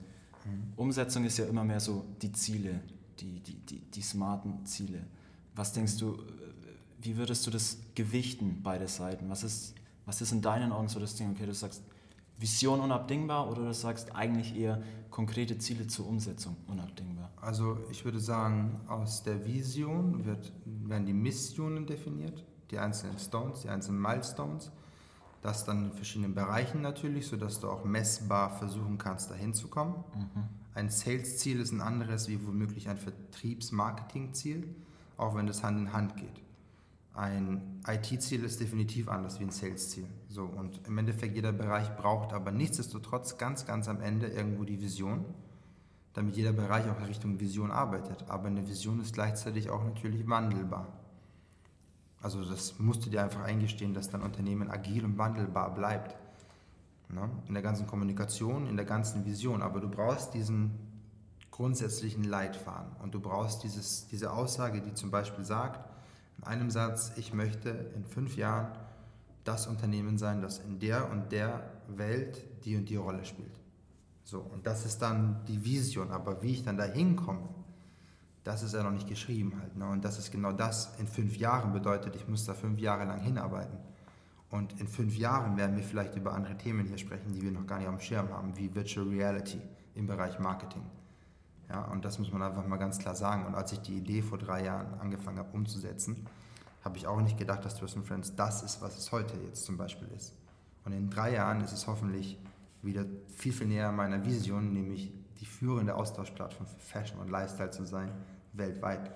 [0.45, 0.73] Mhm.
[0.75, 2.81] Umsetzung ist ja immer mehr so die Ziele,
[3.19, 4.99] die, die, die, die smarten Ziele.
[5.55, 6.17] Was denkst du,
[7.01, 9.29] wie würdest du das gewichten, beide Seiten?
[9.29, 9.73] Was ist,
[10.05, 11.31] was ist in deinen Augen so das Ding?
[11.31, 11.81] Okay, du sagst
[12.37, 17.31] Vision unabdingbar oder du sagst eigentlich eher konkrete Ziele zur Umsetzung unabdingbar?
[17.41, 23.61] Also ich würde sagen, aus der Vision wird, werden die Missionen definiert, die einzelnen Stones,
[23.61, 24.71] die einzelnen Milestones.
[25.41, 29.93] Das dann in verschiedenen Bereichen natürlich, sodass du auch messbar versuchen kannst, dahin zu kommen.
[30.15, 30.43] Mhm.
[30.73, 34.67] Ein Sales-Ziel ist ein anderes wie womöglich ein Vertriebs-Marketing-Ziel,
[35.17, 36.41] auch wenn das Hand in Hand geht.
[37.13, 40.07] Ein IT-Ziel ist definitiv anders wie ein Sales-Ziel.
[40.35, 44.81] So, und im Endeffekt jeder Bereich braucht aber nichtsdestotrotz ganz, ganz am Ende irgendwo die
[44.81, 45.23] Vision,
[46.13, 48.25] damit jeder Bereich auch in Richtung Vision arbeitet.
[48.27, 50.87] Aber eine Vision ist gleichzeitig auch natürlich wandelbar.
[52.21, 56.17] Also das musst du dir einfach eingestehen, dass dein Unternehmen agil und wandelbar bleibt.
[57.07, 57.29] Ne?
[57.47, 59.61] In der ganzen Kommunikation, in der ganzen Vision.
[59.61, 60.71] Aber du brauchst diesen
[61.49, 65.89] grundsätzlichen Leitfaden und du brauchst dieses, diese Aussage, die zum Beispiel sagt,
[66.39, 68.67] in einem Satz, ich möchte in fünf Jahren
[69.45, 73.53] das Unternehmen sein, das in der und der Welt die und die Rolle spielt.
[74.23, 77.47] So, und das ist dann die Vision, aber wie ich dann da hinkomme,
[78.43, 79.75] das ist ja noch nicht geschrieben halt.
[79.75, 79.87] Ne?
[79.87, 83.21] Und das ist genau das in fünf Jahren bedeutet, ich muss da fünf Jahre lang
[83.21, 83.77] hinarbeiten.
[84.49, 87.65] Und in fünf Jahren werden wir vielleicht über andere Themen hier sprechen, die wir noch
[87.65, 89.61] gar nicht auf dem Schirm haben, wie Virtual Reality
[89.95, 90.83] im Bereich Marketing.
[91.69, 93.45] Ja, und das muss man einfach mal ganz klar sagen.
[93.45, 96.27] Und als ich die Idee vor drei Jahren angefangen habe umzusetzen,
[96.85, 99.75] habe ich auch nicht gedacht, dass Twist Friends das ist, was es heute jetzt zum
[99.75, 100.33] Beispiel ist.
[100.85, 102.39] Und in drei Jahren ist es hoffentlich
[102.81, 107.85] wieder viel, viel näher meiner Vision, nämlich die führende Austauschplattform für Fashion und Lifestyle zu
[107.85, 108.11] sein,
[108.53, 109.11] weltweit.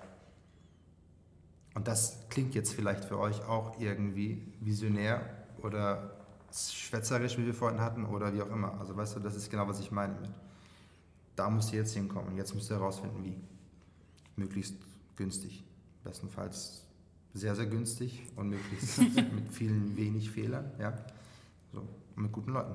[1.74, 5.22] Und das klingt jetzt vielleicht für euch auch irgendwie visionär
[5.62, 6.10] oder
[6.52, 8.78] schwätzerisch, wie wir vorhin hatten, oder wie auch immer.
[8.80, 10.30] Also weißt du, das ist genau, was ich meine mit
[11.40, 12.36] da müsst ihr jetzt hinkommen.
[12.36, 13.34] Jetzt müsst ihr herausfinden, wie.
[14.36, 14.74] Möglichst
[15.16, 15.64] günstig.
[16.04, 16.84] Bestenfalls
[17.34, 18.98] sehr, sehr günstig und möglichst
[19.32, 20.70] mit vielen wenig Fehlern.
[20.78, 20.96] Ja?
[21.72, 22.74] So, mit guten Leuten.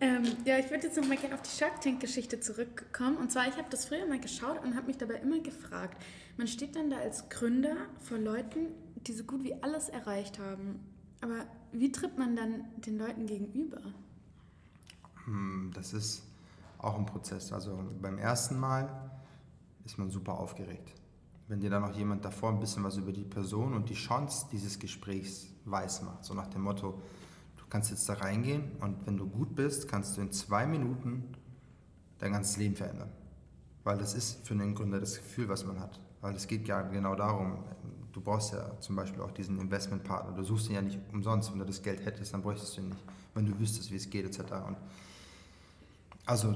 [0.00, 3.16] Ähm, ja, ich würde jetzt noch mal gerne auf die Shark Tank-Geschichte zurückkommen.
[3.18, 6.02] Und zwar, ich habe das früher mal geschaut und habe mich dabei immer gefragt.
[6.38, 8.68] Man steht dann da als Gründer vor Leuten,
[9.06, 10.80] die so gut wie alles erreicht haben.
[11.20, 13.80] Aber wie tritt man dann den Leuten gegenüber?
[15.26, 16.22] Hm, das ist
[16.78, 17.52] auch ein Prozess.
[17.52, 19.10] Also beim ersten Mal
[19.84, 20.99] ist man super aufgeregt.
[21.50, 24.46] Wenn dir dann noch jemand davor ein bisschen was über die Person und die Chance
[24.52, 27.02] dieses Gesprächs weiß macht, so nach dem Motto,
[27.56, 31.24] du kannst jetzt da reingehen und wenn du gut bist, kannst du in zwei Minuten
[32.18, 33.10] dein ganzes Leben verändern.
[33.82, 36.00] Weil das ist für einen Gründer das Gefühl, was man hat.
[36.20, 37.64] Weil es geht ja genau darum,
[38.12, 40.32] du brauchst ja zum Beispiel auch diesen Investmentpartner.
[40.36, 41.50] Du suchst ihn ja nicht umsonst.
[41.50, 43.02] Wenn du das Geld hättest, dann bräuchtest du ihn nicht.
[43.34, 44.52] Wenn du wüsstest, wie es geht, etc.
[44.68, 44.76] Und
[46.26, 46.54] also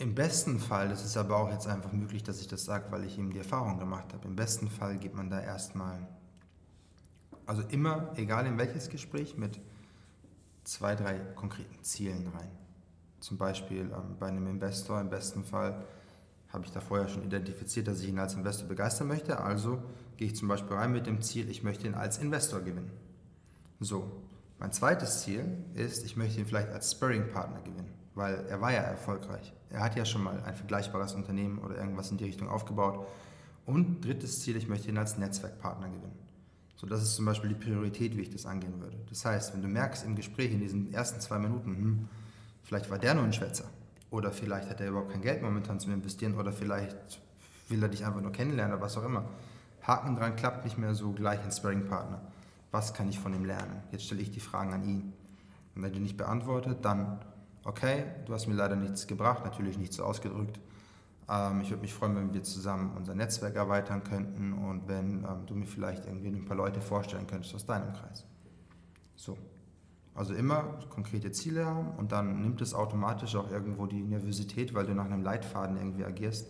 [0.00, 3.04] im besten Fall, das ist aber auch jetzt einfach möglich, dass ich das sage, weil
[3.04, 6.08] ich eben die Erfahrung gemacht habe, im besten Fall geht man da erstmal,
[7.44, 9.60] also immer, egal in welches Gespräch, mit
[10.64, 12.48] zwei, drei konkreten Zielen rein.
[13.20, 15.84] Zum Beispiel ähm, bei einem Investor, im besten Fall
[16.48, 19.38] habe ich da vorher schon identifiziert, dass ich ihn als Investor begeistern möchte.
[19.38, 19.82] Also
[20.16, 22.90] gehe ich zum Beispiel rein mit dem Ziel, ich möchte ihn als Investor gewinnen.
[23.80, 24.10] So,
[24.58, 28.80] mein zweites Ziel ist, ich möchte ihn vielleicht als Sparring-Partner gewinnen weil er war ja
[28.82, 29.54] erfolgreich.
[29.70, 33.06] Er hat ja schon mal ein vergleichbares Unternehmen oder irgendwas in die Richtung aufgebaut.
[33.64, 36.18] Und drittes Ziel, ich möchte ihn als Netzwerkpartner gewinnen.
[36.76, 38.98] So, das ist zum Beispiel die Priorität, wie ich das angehen würde.
[39.08, 42.08] Das heißt, wenn du merkst im Gespräch in diesen ersten zwei Minuten, hm,
[42.62, 43.64] vielleicht war der nur ein Schwätzer,
[44.10, 47.20] Oder vielleicht hat er überhaupt kein Geld momentan zum Investieren oder vielleicht
[47.68, 49.24] will er dich einfach nur kennenlernen oder was auch immer.
[49.82, 52.20] Haken dran klappt nicht mehr so gleich ein Sparring-Partner.
[52.70, 53.82] Was kann ich von ihm lernen?
[53.92, 55.12] Jetzt stelle ich die Fragen an ihn.
[55.74, 57.20] Und wenn die nicht beantwortet, dann,
[57.64, 60.58] okay, du hast mir leider nichts gebracht, natürlich nicht so ausgedrückt.
[61.28, 65.46] Ähm, ich würde mich freuen, wenn wir zusammen unser Netzwerk erweitern könnten und wenn ähm,
[65.46, 68.24] du mir vielleicht irgendwie ein paar Leute vorstellen könntest aus deinem Kreis.
[69.16, 69.36] So.
[70.14, 74.84] Also immer konkrete Ziele haben und dann nimmt es automatisch auch irgendwo die Nervosität, weil
[74.84, 76.48] du nach einem Leitfaden irgendwie agierst.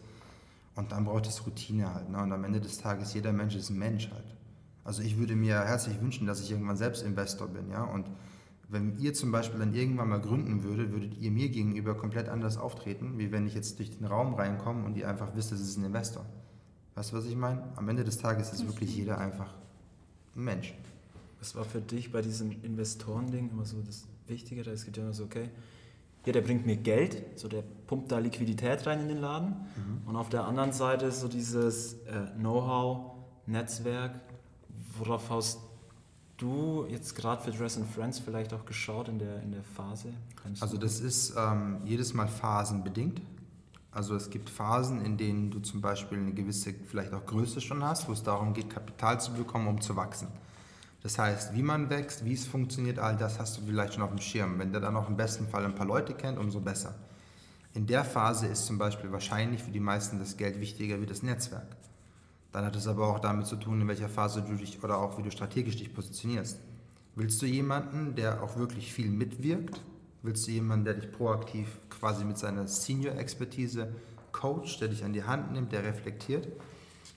[0.77, 2.09] Und dann braucht es Routine halt.
[2.09, 2.23] Ne?
[2.23, 4.35] Und am Ende des Tages, jeder Mensch ist ein Mensch halt.
[4.83, 7.85] Also ich würde mir herzlich wünschen, dass ich irgendwann selbst Investor bin, ja.
[7.85, 8.07] Und
[8.71, 12.57] wenn ihr zum Beispiel dann irgendwann mal gründen würdet, würdet ihr mir gegenüber komplett anders
[12.57, 15.77] auftreten, wie wenn ich jetzt durch den Raum reinkomme und ihr einfach wisst, es ist
[15.77, 16.25] ein Investor.
[16.95, 17.65] Weißt du, was ich meine?
[17.77, 19.55] Am Ende des Tages ist wirklich jeder einfach
[20.37, 20.75] ein Mensch.
[21.41, 24.63] Was war für dich bei diesem Investorending immer so das Wichtige?
[24.63, 25.49] Da ist ja immer so, okay,
[26.27, 29.49] ja, der bringt mir Geld, so der pumpt da Liquidität rein in den Laden.
[29.49, 30.09] Mhm.
[30.09, 33.13] Und auf der anderen Seite so dieses äh, Know-how,
[33.47, 34.21] Netzwerk.
[34.99, 35.61] Worauf hast
[36.40, 40.09] du jetzt gerade für Dress and Friends vielleicht auch geschaut in der, in der Phase?
[40.42, 43.20] Kannst also das ist ähm, jedes Mal phasenbedingt.
[43.92, 47.83] Also es gibt Phasen, in denen du zum Beispiel eine gewisse, vielleicht auch Größe schon
[47.83, 50.29] hast, wo es darum geht, Kapital zu bekommen, um zu wachsen.
[51.03, 54.11] Das heißt, wie man wächst, wie es funktioniert, all das hast du vielleicht schon auf
[54.11, 54.59] dem Schirm.
[54.59, 56.94] Wenn der dann auch im besten Fall ein paar Leute kennt, umso besser.
[57.72, 61.22] In der Phase ist zum Beispiel wahrscheinlich für die meisten das Geld wichtiger wie das
[61.22, 61.76] Netzwerk.
[62.53, 65.19] Dann hat es aber auch damit zu tun, in welcher Phase du dich oder auch
[65.19, 66.59] wie du strategisch dich positionierst.
[67.15, 69.81] Willst du jemanden, der auch wirklich viel mitwirkt?
[70.23, 73.95] Willst du jemanden, der dich proaktiv quasi mit seiner Senior-Expertise
[74.33, 76.49] coacht, der dich an die Hand nimmt, der reflektiert?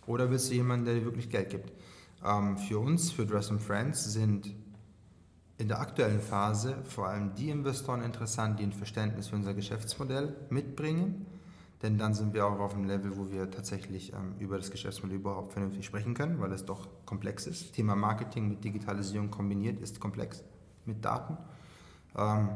[0.06, 1.72] Oder willst du jemanden, der dir wirklich Geld gibt?
[2.24, 4.54] Ähm, für uns, für Dress and Friends, sind
[5.58, 10.36] in der aktuellen Phase vor allem die Investoren interessant, die ein Verständnis für unser Geschäftsmodell
[10.50, 11.26] mitbringen.
[11.84, 15.18] Denn dann sind wir auch auf einem Level, wo wir tatsächlich ähm, über das Geschäftsmodell
[15.18, 17.74] überhaupt vernünftig sprechen können, weil es doch komplex ist.
[17.74, 20.44] Thema Marketing mit Digitalisierung kombiniert ist komplex
[20.86, 21.38] mit Daten.
[22.18, 22.50] Ähm,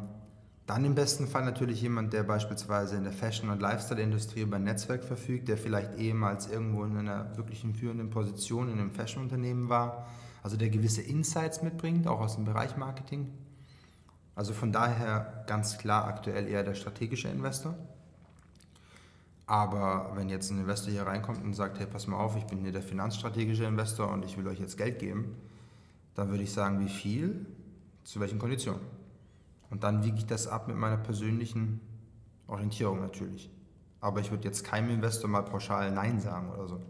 [0.66, 4.64] dann im besten Fall natürlich jemand, der beispielsweise in der Fashion- und Lifestyle-Industrie über ein
[4.64, 10.08] Netzwerk verfügt, der vielleicht ehemals irgendwo in einer wirklichen führenden Position in einem Fashion-Unternehmen war,
[10.42, 13.30] also der gewisse Insights mitbringt, auch aus dem Bereich Marketing.
[14.36, 17.76] Also von daher ganz klar aktuell eher der strategische Investor.
[19.48, 22.60] Aber wenn jetzt ein Investor hier reinkommt und sagt, hey, pass mal auf, ich bin
[22.60, 25.38] hier der finanzstrategische Investor und ich will euch jetzt Geld geben,
[26.16, 27.46] dann würde ich sagen, wie viel,
[28.04, 28.82] zu welchen Konditionen.
[29.70, 31.80] Und dann wiege ich das ab mit meiner persönlichen
[32.48, 33.50] Orientierung natürlich.
[34.02, 36.82] Aber ich würde jetzt keinem Investor mal pauschal Nein sagen oder so.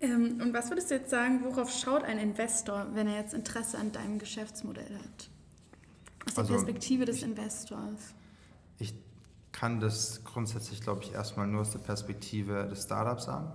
[0.00, 3.78] Ähm, und was würdest du jetzt sagen, worauf schaut ein Investor, wenn er jetzt Interesse
[3.78, 5.30] an deinem Geschäftsmodell hat?
[6.26, 8.14] Aus der also, Perspektive des ich, Investors.
[9.52, 13.50] Kann das grundsätzlich, glaube ich, erstmal nur aus der Perspektive des Startups sagen.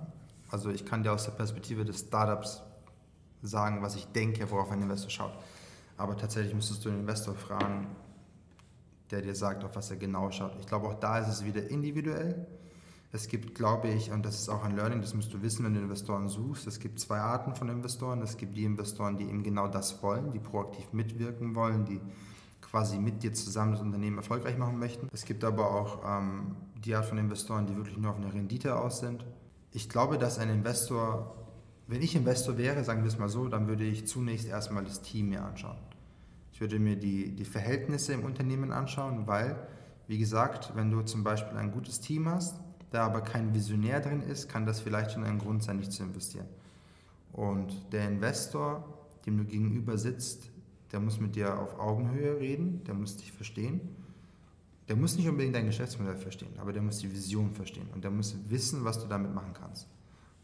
[0.50, 2.62] Also ich kann dir aus der Perspektive des Startups
[3.42, 5.34] sagen, was ich denke, worauf ein Investor schaut.
[5.98, 7.88] Aber tatsächlich müsstest du den Investor fragen,
[9.12, 10.56] der dir sagt, auf was er genau schaut.
[10.60, 12.48] Ich glaube, auch da ist es wieder individuell.
[13.12, 15.76] Es gibt, glaube ich, und das ist auch ein Learning, das musst du wissen, wenn
[15.76, 18.24] du Investoren suchst, es gibt zwei Arten von Investoren.
[18.24, 22.02] Es gibt die Investoren, die eben genau das wollen, die proaktiv mitwirken wollen, die
[22.74, 25.08] quasi mit dir zusammen das Unternehmen erfolgreich machen möchten.
[25.14, 28.76] Es gibt aber auch ähm, die Art von Investoren, die wirklich nur auf eine Rendite
[28.76, 29.24] aus sind.
[29.74, 31.36] Ich glaube, dass ein Investor,
[31.86, 35.04] wenn ich Investor wäre, sagen wir es mal so, dann würde ich zunächst erstmal das
[35.04, 35.78] Team mir anschauen.
[36.52, 39.56] Ich würde mir die, die Verhältnisse im Unternehmen anschauen, weil,
[40.08, 42.60] wie gesagt, wenn du zum Beispiel ein gutes Team hast,
[42.90, 46.02] da aber kein Visionär drin ist, kann das vielleicht schon ein Grund sein, nicht zu
[46.02, 46.48] investieren.
[47.34, 48.84] Und der Investor,
[49.28, 50.50] dem du gegenüber sitzt,
[50.94, 53.82] der muss mit dir auf Augenhöhe reden, der muss dich verstehen.
[54.88, 58.12] Der muss nicht unbedingt dein Geschäftsmodell verstehen, aber der muss die Vision verstehen und der
[58.12, 59.88] muss wissen, was du damit machen kannst.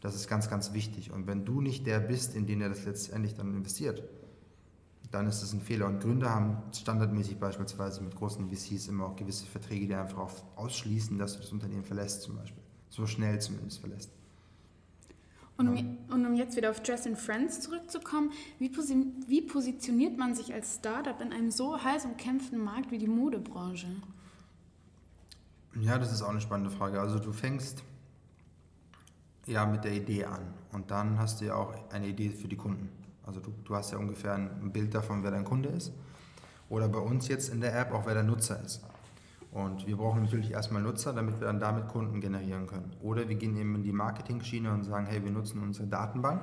[0.00, 1.12] Das ist ganz, ganz wichtig.
[1.12, 4.02] Und wenn du nicht der bist, in den er das letztendlich dann investiert,
[5.10, 5.86] dann ist es ein Fehler.
[5.86, 11.18] Und Gründer haben standardmäßig beispielsweise mit großen VCs immer auch gewisse Verträge, die einfach ausschließen,
[11.18, 12.62] dass du das Unternehmen verlässt zum Beispiel.
[12.88, 14.10] So schnell zumindest verlässt.
[15.60, 20.16] Und um, und um jetzt wieder auf Dress and Friends zurückzukommen, wie, posi wie positioniert
[20.16, 23.88] man sich als Startup in einem so heiß umkämpften Markt wie die Modebranche?
[25.78, 26.98] Ja, das ist auch eine spannende Frage.
[26.98, 27.84] Also du fängst
[29.46, 30.40] ja mit der Idee an
[30.72, 32.88] und dann hast du ja auch eine Idee für die Kunden.
[33.26, 35.92] Also du, du hast ja ungefähr ein Bild davon, wer dein Kunde ist.
[36.70, 38.80] Oder bei uns jetzt in der App auch, wer der Nutzer ist.
[39.52, 42.92] Und wir brauchen natürlich erstmal Nutzer, damit wir dann damit Kunden generieren können.
[43.02, 46.42] Oder wir gehen eben in die Marketing-Schiene und sagen, hey, wir nutzen unsere Datenbank.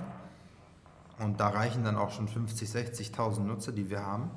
[1.19, 4.29] Und da reichen dann auch schon 50, 60.000 Nutzer, die wir haben.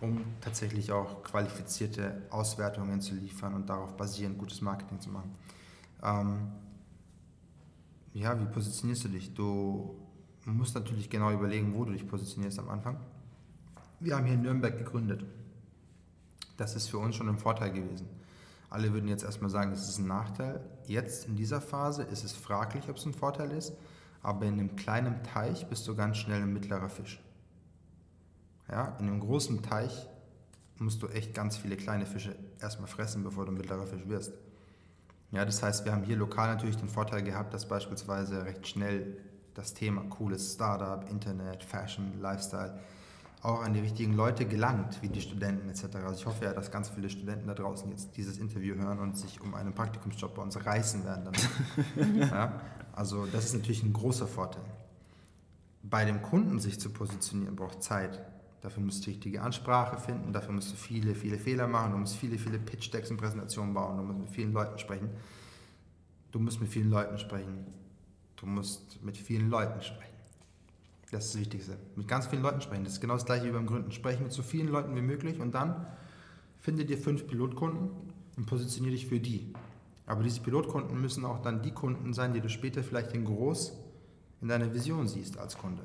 [0.00, 5.34] um tatsächlich auch qualifizierte Auswertungen zu liefern und darauf basierend gutes Marketing zu machen.
[6.02, 6.48] Ähm,
[8.14, 9.34] ja, wie positionierst du dich?
[9.34, 9.94] Du
[10.46, 12.96] musst natürlich genau überlegen, wo du dich positionierst am Anfang.
[14.00, 15.24] Wir haben hier in Nürnberg gegründet.
[16.60, 18.06] Das ist für uns schon ein Vorteil gewesen.
[18.68, 20.60] Alle würden jetzt erstmal sagen, das ist ein Nachteil.
[20.86, 23.72] Jetzt in dieser Phase ist es fraglich, ob es ein Vorteil ist,
[24.22, 27.18] aber in einem kleinen Teich bist du ganz schnell ein mittlerer Fisch.
[28.70, 30.06] Ja, in einem großen Teich
[30.76, 34.34] musst du echt ganz viele kleine Fische erstmal fressen, bevor du ein mittlerer Fisch wirst.
[35.30, 39.16] Ja, das heißt, wir haben hier lokal natürlich den Vorteil gehabt, dass beispielsweise recht schnell
[39.54, 42.78] das Thema cooles Startup, Internet, Fashion, Lifestyle
[43.42, 45.96] auch an die richtigen Leute gelangt, wie die Studenten etc.
[46.04, 49.16] Also ich hoffe ja, dass ganz viele Studenten da draußen jetzt dieses Interview hören und
[49.16, 51.30] sich um einen Praktikumsjob bei uns reißen werden.
[52.30, 52.60] Ja,
[52.92, 54.64] also das ist natürlich ein großer Vorteil.
[55.82, 58.20] Bei dem Kunden sich zu positionieren braucht Zeit.
[58.60, 61.98] Dafür musst du die richtige Ansprache finden, dafür musst du viele, viele Fehler machen, du
[61.98, 65.08] musst viele, viele Pitch-Decks und Präsentationen bauen, du musst mit vielen Leuten sprechen.
[66.30, 67.66] Du musst mit vielen Leuten sprechen.
[68.36, 70.09] Du musst mit vielen Leuten sprechen.
[71.10, 71.76] Das ist das Wichtigste.
[71.96, 72.84] Mit ganz vielen Leuten sprechen.
[72.84, 73.90] Das ist genau das gleiche wie beim Gründen.
[73.90, 75.86] Sprechen mit so vielen Leuten wie möglich und dann
[76.58, 77.90] finde dir fünf Pilotkunden
[78.36, 79.52] und positioniere dich für die.
[80.06, 83.72] Aber diese Pilotkunden müssen auch dann die Kunden sein, die du später vielleicht in groß
[84.40, 85.82] in deiner Vision siehst als Kunde.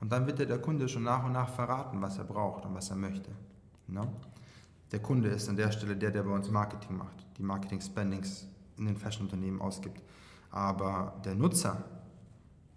[0.00, 2.74] Und dann wird dir der Kunde schon nach und nach verraten, was er braucht und
[2.74, 3.30] was er möchte.
[3.86, 4.12] No?
[4.90, 8.48] Der Kunde ist an der Stelle der, der bei uns Marketing macht, die Marketing-Spendings
[8.78, 10.02] in den Fashion-Unternehmen ausgibt.
[10.50, 11.84] Aber der Nutzer,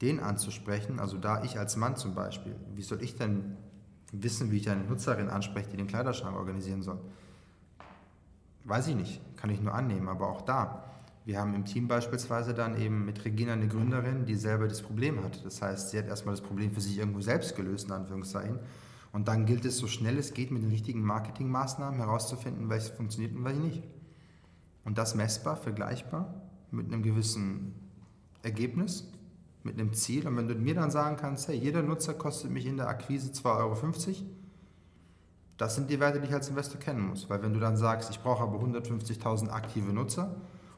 [0.02, 3.56] den anzusprechen, also da ich als Mann zum Beispiel, wie soll ich denn
[4.12, 7.00] wissen, wie ich eine Nutzerin anspreche, die den Kleiderschrank organisieren soll?
[8.66, 10.84] Weiß ich nicht, kann ich nur annehmen, aber auch da.
[11.24, 15.24] Wir haben im Team beispielsweise dann eben mit Regina eine Gründerin, die selber das Problem
[15.24, 15.44] hat.
[15.44, 18.60] Das heißt, sie hat erstmal das Problem für sich irgendwo selbst gelöst, in Anführungszeichen.
[19.12, 23.36] Und dann gilt es so schnell es geht mit den richtigen Marketingmaßnahmen herauszufinden, welches funktioniert
[23.36, 23.84] und welches nicht.
[24.84, 27.74] Und das messbar, vergleichbar, mit einem gewissen
[28.44, 29.10] Ergebnis
[29.66, 30.28] mit einem Ziel.
[30.28, 33.32] Und wenn du mir dann sagen kannst, hey, jeder Nutzer kostet mich in der Akquise
[33.32, 33.76] 2,50 Euro,
[35.58, 37.30] das sind die Werte, die ich als Investor kennen muss.
[37.30, 40.36] Weil wenn du dann sagst, ich brauche aber 150.000 aktive Nutzer,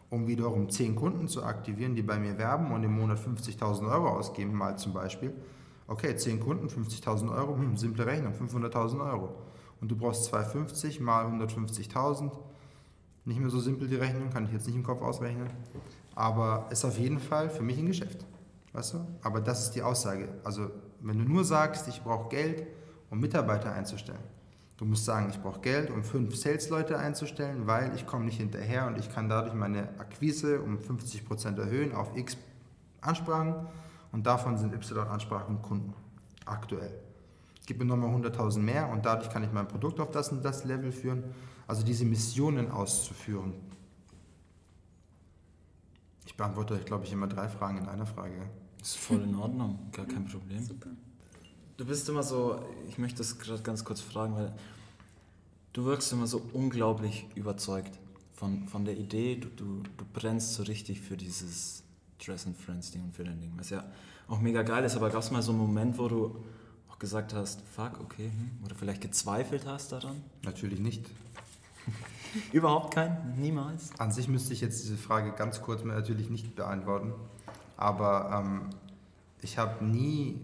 [0.10, 4.10] um wiederum 10 Kunden zu aktivieren, die bei mir werben und im Monat 50.000 Euro
[4.10, 5.34] ausgeben, mal zum Beispiel,
[5.88, 9.36] okay, 10 Kunden, 50.000 Euro, hm, simple Rechnung, 500.000 Euro.
[9.82, 12.32] Und du brauchst 250 mal 150.000,
[13.26, 15.50] nicht mehr so simpel die Rechnung, kann ich jetzt nicht im Kopf ausrechnen,
[16.16, 18.26] aber ist auf jeden Fall für mich ein Geschäft.
[18.78, 19.00] Weißt du?
[19.24, 20.30] Aber das ist die Aussage.
[20.44, 20.70] Also,
[21.02, 22.68] wenn du nur sagst, ich brauche Geld,
[23.10, 24.22] um Mitarbeiter einzustellen,
[24.78, 28.86] du musst sagen, ich brauche Geld, um fünf Sales-Leute einzustellen, weil ich komme nicht hinterher
[28.86, 32.38] und ich kann dadurch meine Akquise um 50% erhöhen auf x
[33.02, 33.56] Ansprachen
[34.12, 35.96] und davon sind y Ansprachen Kunden
[36.46, 37.00] aktuell.
[37.66, 40.66] Gib mir nochmal 100.000 mehr und dadurch kann ich mein Produkt auf das und das
[40.66, 41.24] Level führen.
[41.66, 43.56] Also diese Missionen auszuführen,
[46.28, 48.48] ich beantworte euch, glaube ich, immer drei Fragen in einer Frage.
[48.82, 50.64] Ist voll in Ordnung, gar kein Problem.
[50.64, 50.90] Super.
[51.78, 54.54] Du bist immer so, ich möchte das gerade ganz kurz fragen, weil
[55.74, 58.00] du wirkst immer so unglaublich überzeugt
[58.38, 61.84] von, von der Idee, du, du, du brennst so richtig für dieses
[62.24, 63.84] Dress and Friends Ding und für dein Ding, was ja
[64.28, 66.44] auch mega geil ist, aber gab es mal so einen Moment, wo du
[66.90, 70.24] auch gesagt hast, fuck, okay, hm, oder vielleicht gezweifelt hast daran?
[70.44, 71.06] Natürlich nicht.
[72.52, 73.36] Überhaupt kein?
[73.40, 73.92] Niemals?
[74.00, 77.14] An sich müsste ich jetzt diese Frage ganz kurz natürlich nicht beantworten,
[77.78, 78.70] aber ähm,
[79.42, 80.42] ich habe nie,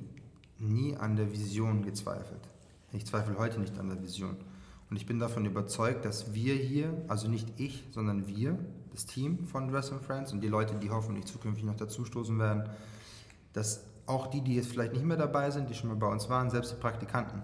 [0.59, 2.47] nie an der Vision gezweifelt.
[2.91, 4.38] Ich zweifle heute nicht an der Vision.
[4.89, 8.59] Und ich bin davon überzeugt, dass wir hier, also nicht ich, sondern wir,
[8.91, 12.69] das Team von Dress Friends und die Leute, die hoffentlich zukünftig noch dazustoßen werden,
[13.53, 16.29] dass auch die, die jetzt vielleicht nicht mehr dabei sind, die schon mal bei uns
[16.29, 17.41] waren, selbst die Praktikanten,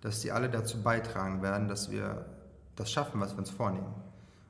[0.00, 2.26] dass sie alle dazu beitragen werden, dass wir
[2.74, 3.94] das schaffen, was wir uns vornehmen.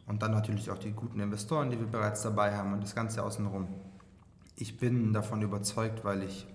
[0.07, 3.23] Und dann natürlich auch die guten Investoren, die wir bereits dabei haben und das Ganze
[3.23, 3.69] außenrum.
[4.57, 6.47] Ich bin davon überzeugt, weil ich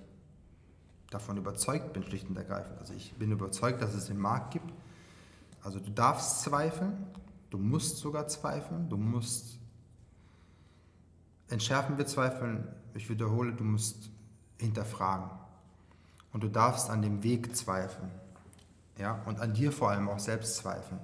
[1.09, 2.79] davon überzeugt bin, schlicht und ergreifend.
[2.79, 4.71] Also ich bin überzeugt, dass es den Markt gibt.
[5.63, 7.07] Also du darfst zweifeln,
[7.49, 9.59] du musst sogar zweifeln, du musst
[11.49, 14.09] entschärfen wir zweifeln, ich wiederhole, du musst
[14.57, 15.29] hinterfragen.
[16.31, 18.11] Und du darfst an dem Weg zweifeln.
[18.97, 19.21] Ja?
[19.25, 20.99] Und an dir vor allem auch selbst zweifeln.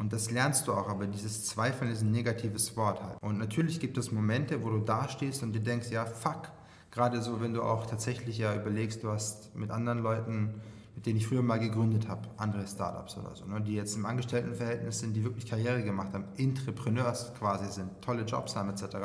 [0.00, 3.22] Und das lernst du auch, aber dieses Zweifeln ist ein negatives Wort halt.
[3.22, 6.50] Und natürlich gibt es Momente, wo du dastehst und dir denkst, ja, fuck.
[6.90, 10.54] Gerade so, wenn du auch tatsächlich ja überlegst, du hast mit anderen Leuten,
[10.94, 14.06] mit denen ich früher mal gegründet habe, andere Startups oder so, ne, die jetzt im
[14.06, 18.96] Angestelltenverhältnis sind, die wirklich Karriere gemacht haben, Entrepreneurs quasi sind, tolle Jobs haben etc.,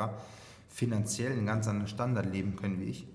[0.70, 3.06] finanziell einen ganz anderen Standard leben können wie ich,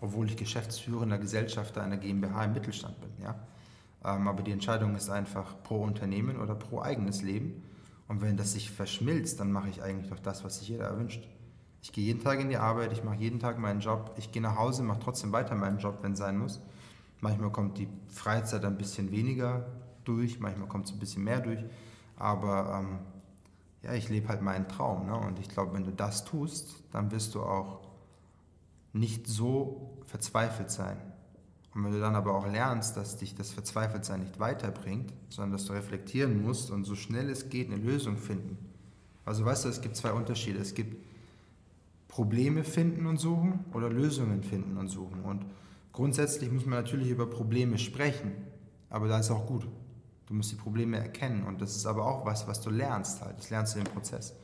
[0.00, 3.10] obwohl ich geschäftsführender Gesellschafter einer GmbH im Mittelstand bin.
[3.22, 3.36] Ja?
[4.04, 7.62] Ähm, aber die Entscheidung ist einfach pro Unternehmen oder pro eigenes Leben.
[8.08, 11.28] Und wenn das sich verschmilzt, dann mache ich eigentlich doch das, was sich jeder erwünscht.
[11.82, 14.42] Ich gehe jeden Tag in die Arbeit, ich mache jeden Tag meinen Job, ich gehe
[14.42, 16.60] nach Hause, mache trotzdem weiter meinen Job, wenn es sein muss.
[17.20, 19.66] Manchmal kommt die Freizeit ein bisschen weniger
[20.04, 21.64] durch, manchmal kommt es ein bisschen mehr durch.
[22.16, 22.98] Aber ähm,
[23.82, 25.06] ja, ich lebe halt meinen Traum.
[25.06, 25.16] Ne?
[25.16, 27.80] Und ich glaube, wenn du das tust, dann wirst du auch
[28.92, 30.96] nicht so verzweifelt sein.
[31.74, 35.66] Und wenn du dann aber auch lernst, dass dich das Verzweifeltsein nicht weiterbringt, sondern dass
[35.66, 38.58] du reflektieren musst und so schnell es geht eine Lösung finden.
[39.24, 40.58] Also weißt du, es gibt zwei Unterschiede.
[40.58, 40.96] Es gibt
[42.08, 45.22] Probleme finden und suchen oder Lösungen finden und suchen.
[45.22, 45.46] Und
[45.92, 48.32] grundsätzlich muss man natürlich über Probleme sprechen,
[48.88, 49.66] aber da ist auch gut.
[50.26, 53.38] Du musst die Probleme erkennen und das ist aber auch was, was du lernst halt.
[53.38, 54.34] Das lernst du im Prozess.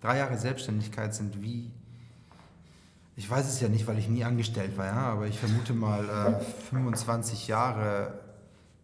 [0.00, 1.70] Drei Jahre Selbstständigkeit sind wie,
[3.16, 6.38] ich weiß es ja nicht, weil ich nie angestellt war, ja, aber ich vermute mal
[6.40, 8.18] äh, 25 Jahre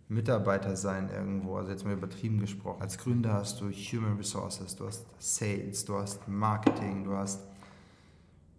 [0.09, 2.83] Mitarbeiter sein irgendwo, also jetzt mal übertrieben gesprochen.
[2.83, 7.41] Als Gründer hast du Human Resources, du hast Sales, du hast Marketing, du hast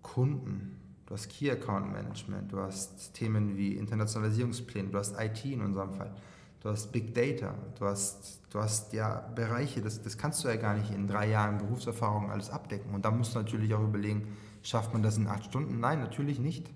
[0.02, 5.62] Kunden, du hast Key Account Management, du hast Themen wie Internationalisierungspläne, du hast IT in
[5.62, 6.12] unserem Fall
[6.62, 10.56] du hast Big Data, du hast, du hast ja Bereiche, das, das kannst du ja
[10.56, 12.94] gar nicht in drei Jahren Berufserfahrung alles abdecken.
[12.94, 14.28] Und da musst du natürlich auch überlegen,
[14.62, 15.80] schafft man das in acht Stunden?
[15.80, 16.70] Nein, natürlich nicht.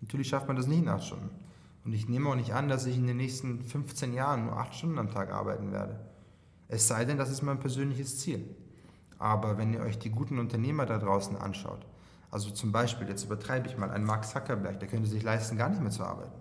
[0.00, 1.30] Natürlich schafft man das nicht in acht Stunden.
[1.84, 4.74] Und ich nehme auch nicht an, dass ich in den nächsten 15 Jahren nur acht
[4.74, 6.00] Stunden am Tag arbeiten werde.
[6.68, 8.56] Es sei denn, das ist mein persönliches Ziel.
[9.18, 11.86] Aber wenn ihr euch die guten Unternehmer da draußen anschaut,
[12.30, 15.68] also zum Beispiel, jetzt übertreibe ich mal, ein Mark Zuckerberg, der könnte sich leisten, gar
[15.68, 16.40] nicht mehr zu arbeiten.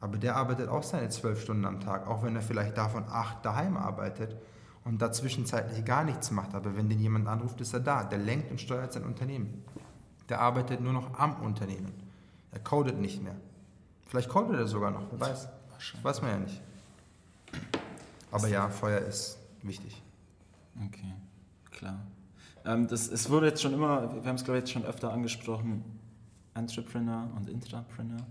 [0.00, 3.44] Aber der arbeitet auch seine zwölf Stunden am Tag, auch wenn er vielleicht davon acht
[3.44, 4.36] daheim arbeitet
[4.84, 6.54] und da zwischenzeitlich gar nichts macht.
[6.54, 8.04] Aber wenn den jemand anruft, ist er da.
[8.04, 9.64] Der lenkt und steuert sein Unternehmen.
[10.28, 11.92] Der arbeitet nur noch am Unternehmen.
[12.50, 13.36] Er codet nicht mehr.
[14.06, 15.48] Vielleicht codet er sogar noch, wer weiß.
[16.02, 16.60] Weiß man ja nicht.
[18.30, 20.02] Aber ja, Feuer ist wichtig.
[20.86, 21.12] Okay,
[21.70, 21.98] klar.
[22.64, 25.12] Ähm, das, es wurde jetzt schon immer, wir haben es glaube ich jetzt schon öfter
[25.12, 25.84] angesprochen,
[26.54, 28.26] Entrepreneur und Intrapreneur.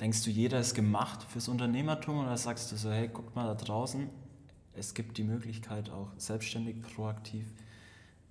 [0.00, 3.54] Denkst du, jeder ist gemacht fürs Unternehmertum oder sagst du so, hey, guck mal da
[3.54, 4.08] draußen,
[4.78, 7.46] es gibt die Möglichkeit auch selbstständig, proaktiv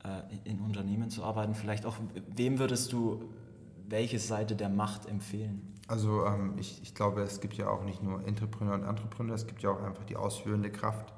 [0.03, 1.55] äh, in Unternehmen zu arbeiten.
[1.55, 1.97] Vielleicht auch,
[2.35, 3.23] wem würdest du
[3.87, 5.73] welche Seite der Macht empfehlen?
[5.87, 9.45] Also ähm, ich, ich glaube, es gibt ja auch nicht nur Entrepreneur und Entrepreneur, es
[9.45, 11.13] gibt ja auch einfach die ausführende Kraft.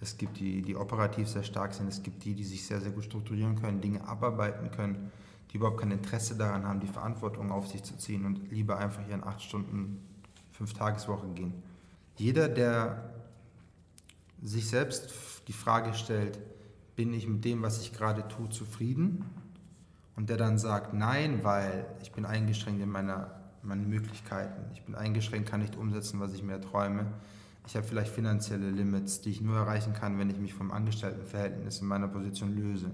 [0.00, 2.92] Es gibt die, die operativ sehr stark sind, es gibt die, die sich sehr, sehr
[2.92, 5.10] gut strukturieren können, Dinge abarbeiten können
[5.50, 9.06] die überhaupt kein Interesse daran haben, die Verantwortung auf sich zu ziehen und lieber einfach
[9.08, 10.02] ihren acht Stunden,
[10.52, 11.54] fünf Tageswoche gehen.
[12.16, 13.10] Jeder, der
[14.42, 15.12] sich selbst
[15.48, 16.38] die Frage stellt,
[16.96, 19.24] bin ich mit dem, was ich gerade tue, zufrieden?
[20.16, 23.30] Und der dann sagt, nein, weil ich bin eingeschränkt in meiner,
[23.62, 24.64] meinen Möglichkeiten.
[24.72, 27.06] Ich bin eingeschränkt, kann nicht umsetzen, was ich mir träume.
[27.66, 31.80] Ich habe vielleicht finanzielle Limits, die ich nur erreichen kann, wenn ich mich vom Angestelltenverhältnis
[31.80, 32.90] in meiner Position löse.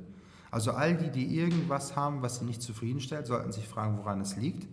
[0.50, 4.36] Also all die, die irgendwas haben, was sie nicht zufriedenstellt, sollten sich fragen, woran es
[4.36, 4.68] liegt.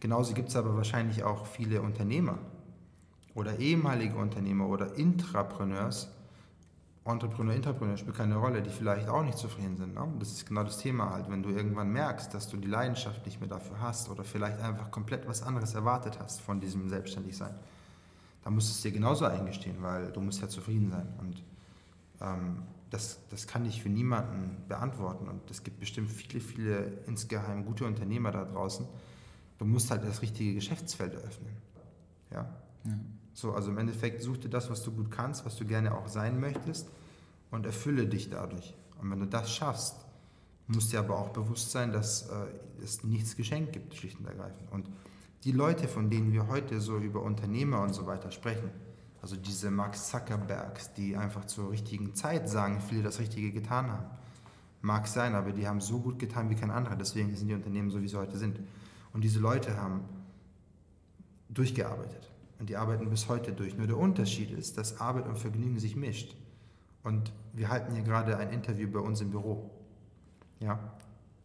[0.00, 2.38] Genauso gibt es aber wahrscheinlich auch viele Unternehmer
[3.34, 6.08] oder ehemalige Unternehmer oder Intrapreneurs,
[7.04, 9.94] Entrepreneur, Intrapreneur spielt keine Rolle, die vielleicht auch nicht zufrieden sind.
[9.94, 10.06] Ne?
[10.20, 13.40] Das ist genau das Thema halt, wenn du irgendwann merkst, dass du die Leidenschaft nicht
[13.40, 17.54] mehr dafür hast oder vielleicht einfach komplett was anderes erwartet hast von diesem Selbstständigsein,
[18.44, 21.08] dann musst du es dir genauso eingestehen, weil du musst ja zufrieden sein.
[21.18, 21.42] Und
[22.20, 25.26] ähm, das, das kann ich für niemanden beantworten.
[25.26, 28.86] Und es gibt bestimmt viele, viele insgeheim gute Unternehmer da draußen.
[29.58, 31.50] Du musst halt das richtige Geschäftsfeld eröffnen.
[32.30, 32.48] Ja?
[32.84, 32.92] ja.
[33.34, 36.08] So, also im Endeffekt such dir das, was du gut kannst, was du gerne auch
[36.08, 36.88] sein möchtest
[37.50, 38.74] und erfülle dich dadurch.
[39.00, 39.96] Und wenn du das schaffst,
[40.66, 42.34] musst dir aber auch bewusst sein, dass äh,
[42.82, 44.70] es nichts geschenkt gibt, schlicht und ergreifend.
[44.70, 44.88] Und
[45.44, 48.70] die Leute, von denen wir heute so über Unternehmer und so weiter sprechen,
[49.20, 54.06] also diese Mark Zuckerbergs, die einfach zur richtigen Zeit sagen, viele das Richtige getan haben.
[54.80, 56.96] Mag sein, aber die haben so gut getan wie kein anderer.
[56.96, 58.58] Deswegen sind die Unternehmen so, wie sie heute sind.
[59.12, 60.00] Und diese Leute haben
[61.48, 62.31] durchgearbeitet.
[62.62, 63.76] Und die arbeiten bis heute durch.
[63.76, 66.36] Nur der Unterschied ist, dass Arbeit und Vergnügen sich mischt.
[67.02, 69.68] Und wir halten hier gerade ein Interview bei uns im Büro.
[70.60, 70.78] Ja,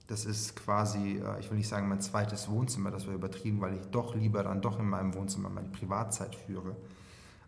[0.05, 3.73] das ist quasi, äh, ich will nicht sagen mein zweites Wohnzimmer, das war übertrieben, weil
[3.73, 6.77] ich doch lieber dann doch in meinem Wohnzimmer meine Privatzeit führe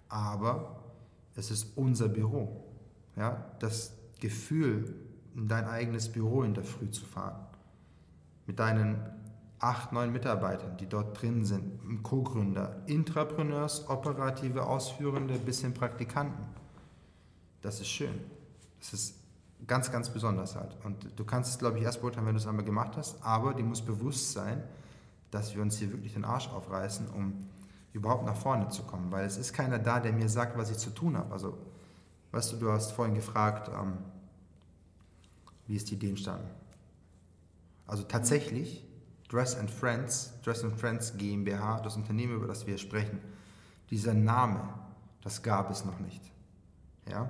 [0.09, 0.75] aber
[1.35, 2.65] es ist unser Büro.
[3.15, 3.45] Ja?
[3.59, 4.95] Das Gefühl,
[5.35, 7.45] in dein eigenes Büro in der Früh zu fahren,
[8.47, 8.99] mit deinen
[9.59, 16.45] acht, neun Mitarbeitern, die dort drin sind, Co-Gründer, Intrapreneurs, operative Ausführende bis hin Praktikanten.
[17.61, 18.19] Das ist schön.
[18.79, 19.15] Das ist
[19.67, 20.77] ganz, ganz besonders halt.
[20.83, 23.53] Und du kannst es, glaube ich, erst beurteilen, wenn du es einmal gemacht hast, aber
[23.53, 24.63] dir muss bewusst sein,
[25.31, 27.49] dass wir uns hier wirklich den Arsch aufreißen, um
[27.93, 30.77] überhaupt nach vorne zu kommen, weil es ist keiner da, der mir sagt, was ich
[30.77, 31.31] zu tun habe.
[31.33, 31.57] Also,
[32.31, 33.97] weißt du, du hast vorhin gefragt, ähm,
[35.67, 36.49] wie ist die Idee entstanden?
[37.85, 38.85] Also tatsächlich,
[39.29, 43.19] Dress and Friends, Dress and Friends GmbH, das Unternehmen, über das wir sprechen,
[43.91, 44.61] dieser Name,
[45.21, 46.21] das gab es noch nicht.
[47.07, 47.29] Ja?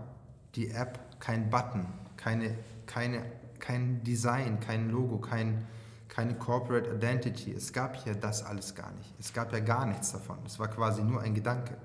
[0.55, 1.85] Die App, kein Button,
[2.15, 3.25] keine, keine,
[3.59, 5.67] kein Design, kein Logo, kein,
[6.07, 7.53] keine Corporate Identity.
[7.53, 9.13] Es gab hier das alles gar nicht.
[9.19, 10.37] Es gab ja gar nichts davon.
[10.45, 11.77] Es war quasi nur ein Gedanke.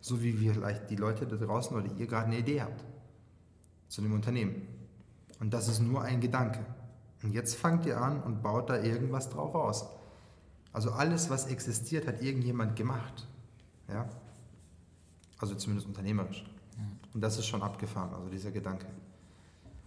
[0.00, 2.84] So wie wir vielleicht die Leute da draußen oder ihr gerade eine Idee habt
[3.88, 4.66] zu dem Unternehmen.
[5.40, 6.60] Und das ist nur ein Gedanke.
[7.22, 9.86] Und jetzt fangt ihr an und baut da irgendwas drauf aus.
[10.72, 13.28] Also alles, was existiert, hat irgendjemand gemacht.
[13.88, 14.08] Ja?
[15.38, 16.44] Also zumindest unternehmerisch.
[17.14, 18.86] Und das ist schon abgefahren, also dieser Gedanke.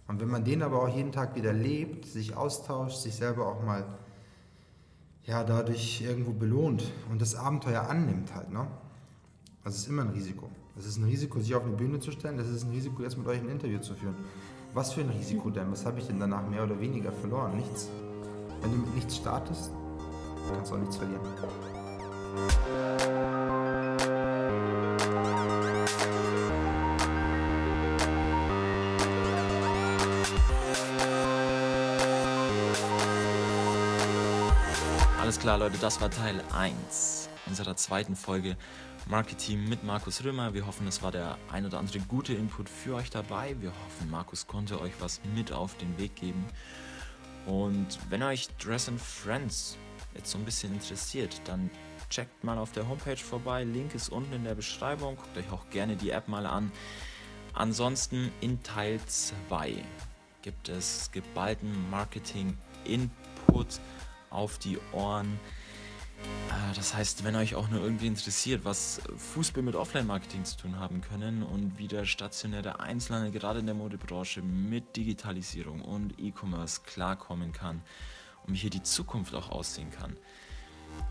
[0.06, 3.62] Und wenn man den aber auch jeden Tag wieder lebt, sich austauscht, sich selber auch
[3.64, 3.84] mal
[5.24, 8.66] ja, dadurch irgendwo belohnt und das Abenteuer annimmt halt, ne?
[9.64, 10.48] Das ist immer ein Risiko.
[10.78, 13.18] Es ist ein Risiko, sich auf eine Bühne zu stellen, das ist ein Risiko, jetzt
[13.18, 14.14] mit euch ein Interview zu führen.
[14.76, 15.72] Was für ein Risiko denn?
[15.72, 17.56] Was habe ich denn danach mehr oder weniger verloren?
[17.56, 17.88] Nichts.
[18.60, 19.70] Wenn du mit nichts startest,
[20.52, 21.22] kannst du auch nichts verlieren.
[35.18, 38.58] Alles klar, Leute, das war Teil 1 unserer zweiten Folge
[39.08, 40.52] Marketing mit Markus Römer.
[40.52, 43.54] Wir hoffen, es war der ein oder andere gute Input für euch dabei.
[43.60, 46.44] Wir hoffen, Markus konnte euch was mit auf den Weg geben.
[47.46, 49.78] Und wenn euch Dress and Friends
[50.16, 51.70] jetzt so ein bisschen interessiert, dann
[52.10, 53.62] checkt mal auf der Homepage vorbei.
[53.62, 55.14] Link ist unten in der Beschreibung.
[55.14, 56.72] Guckt euch auch gerne die App mal an.
[57.52, 59.84] Ansonsten in Teil 2
[60.42, 63.78] gibt es geballten Marketing-Input
[64.30, 65.38] auf die Ohren.
[66.22, 69.00] Äh, das heißt, wenn euch auch nur irgendwie interessiert, was
[69.34, 73.74] Fußball mit Offline-Marketing zu tun haben können und wie der stationäre Einzelhandel gerade in der
[73.74, 77.82] Modebranche mit Digitalisierung und E-Commerce klarkommen kann
[78.46, 80.16] und wie hier die Zukunft auch aussehen kann,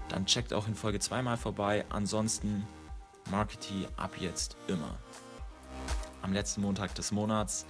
[0.10, 1.86] dann checkt auch in Folge 2 mal vorbei.
[1.89, 2.66] Ansonsten
[3.30, 4.97] Marketing ab jetzt immer.
[6.22, 7.66] Am letzten Montag des Monats.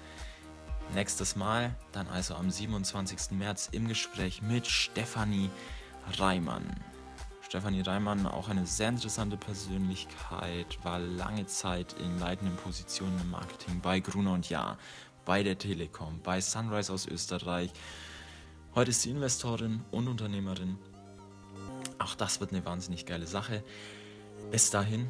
[0.93, 3.31] Nächstes Mal, dann also am 27.
[3.31, 5.49] März im Gespräch mit Stefanie
[6.17, 6.63] Reimann.
[7.45, 13.81] Stefanie Reimann, auch eine sehr interessante Persönlichkeit, war lange Zeit in leitenden Positionen im Marketing
[13.81, 14.79] bei Gruner und Jahr,
[15.25, 17.71] bei der Telekom, bei Sunrise aus Österreich.
[18.73, 20.79] Heute ist sie Investorin und Unternehmerin.
[21.99, 23.63] Auch das wird eine wahnsinnig geile Sache.
[24.49, 25.07] Bis dahin,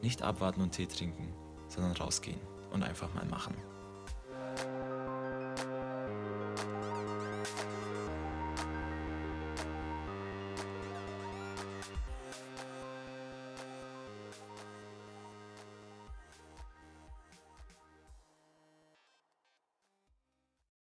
[0.00, 1.34] nicht abwarten und Tee trinken,
[1.68, 2.40] sondern rausgehen
[2.72, 3.54] und einfach mal machen.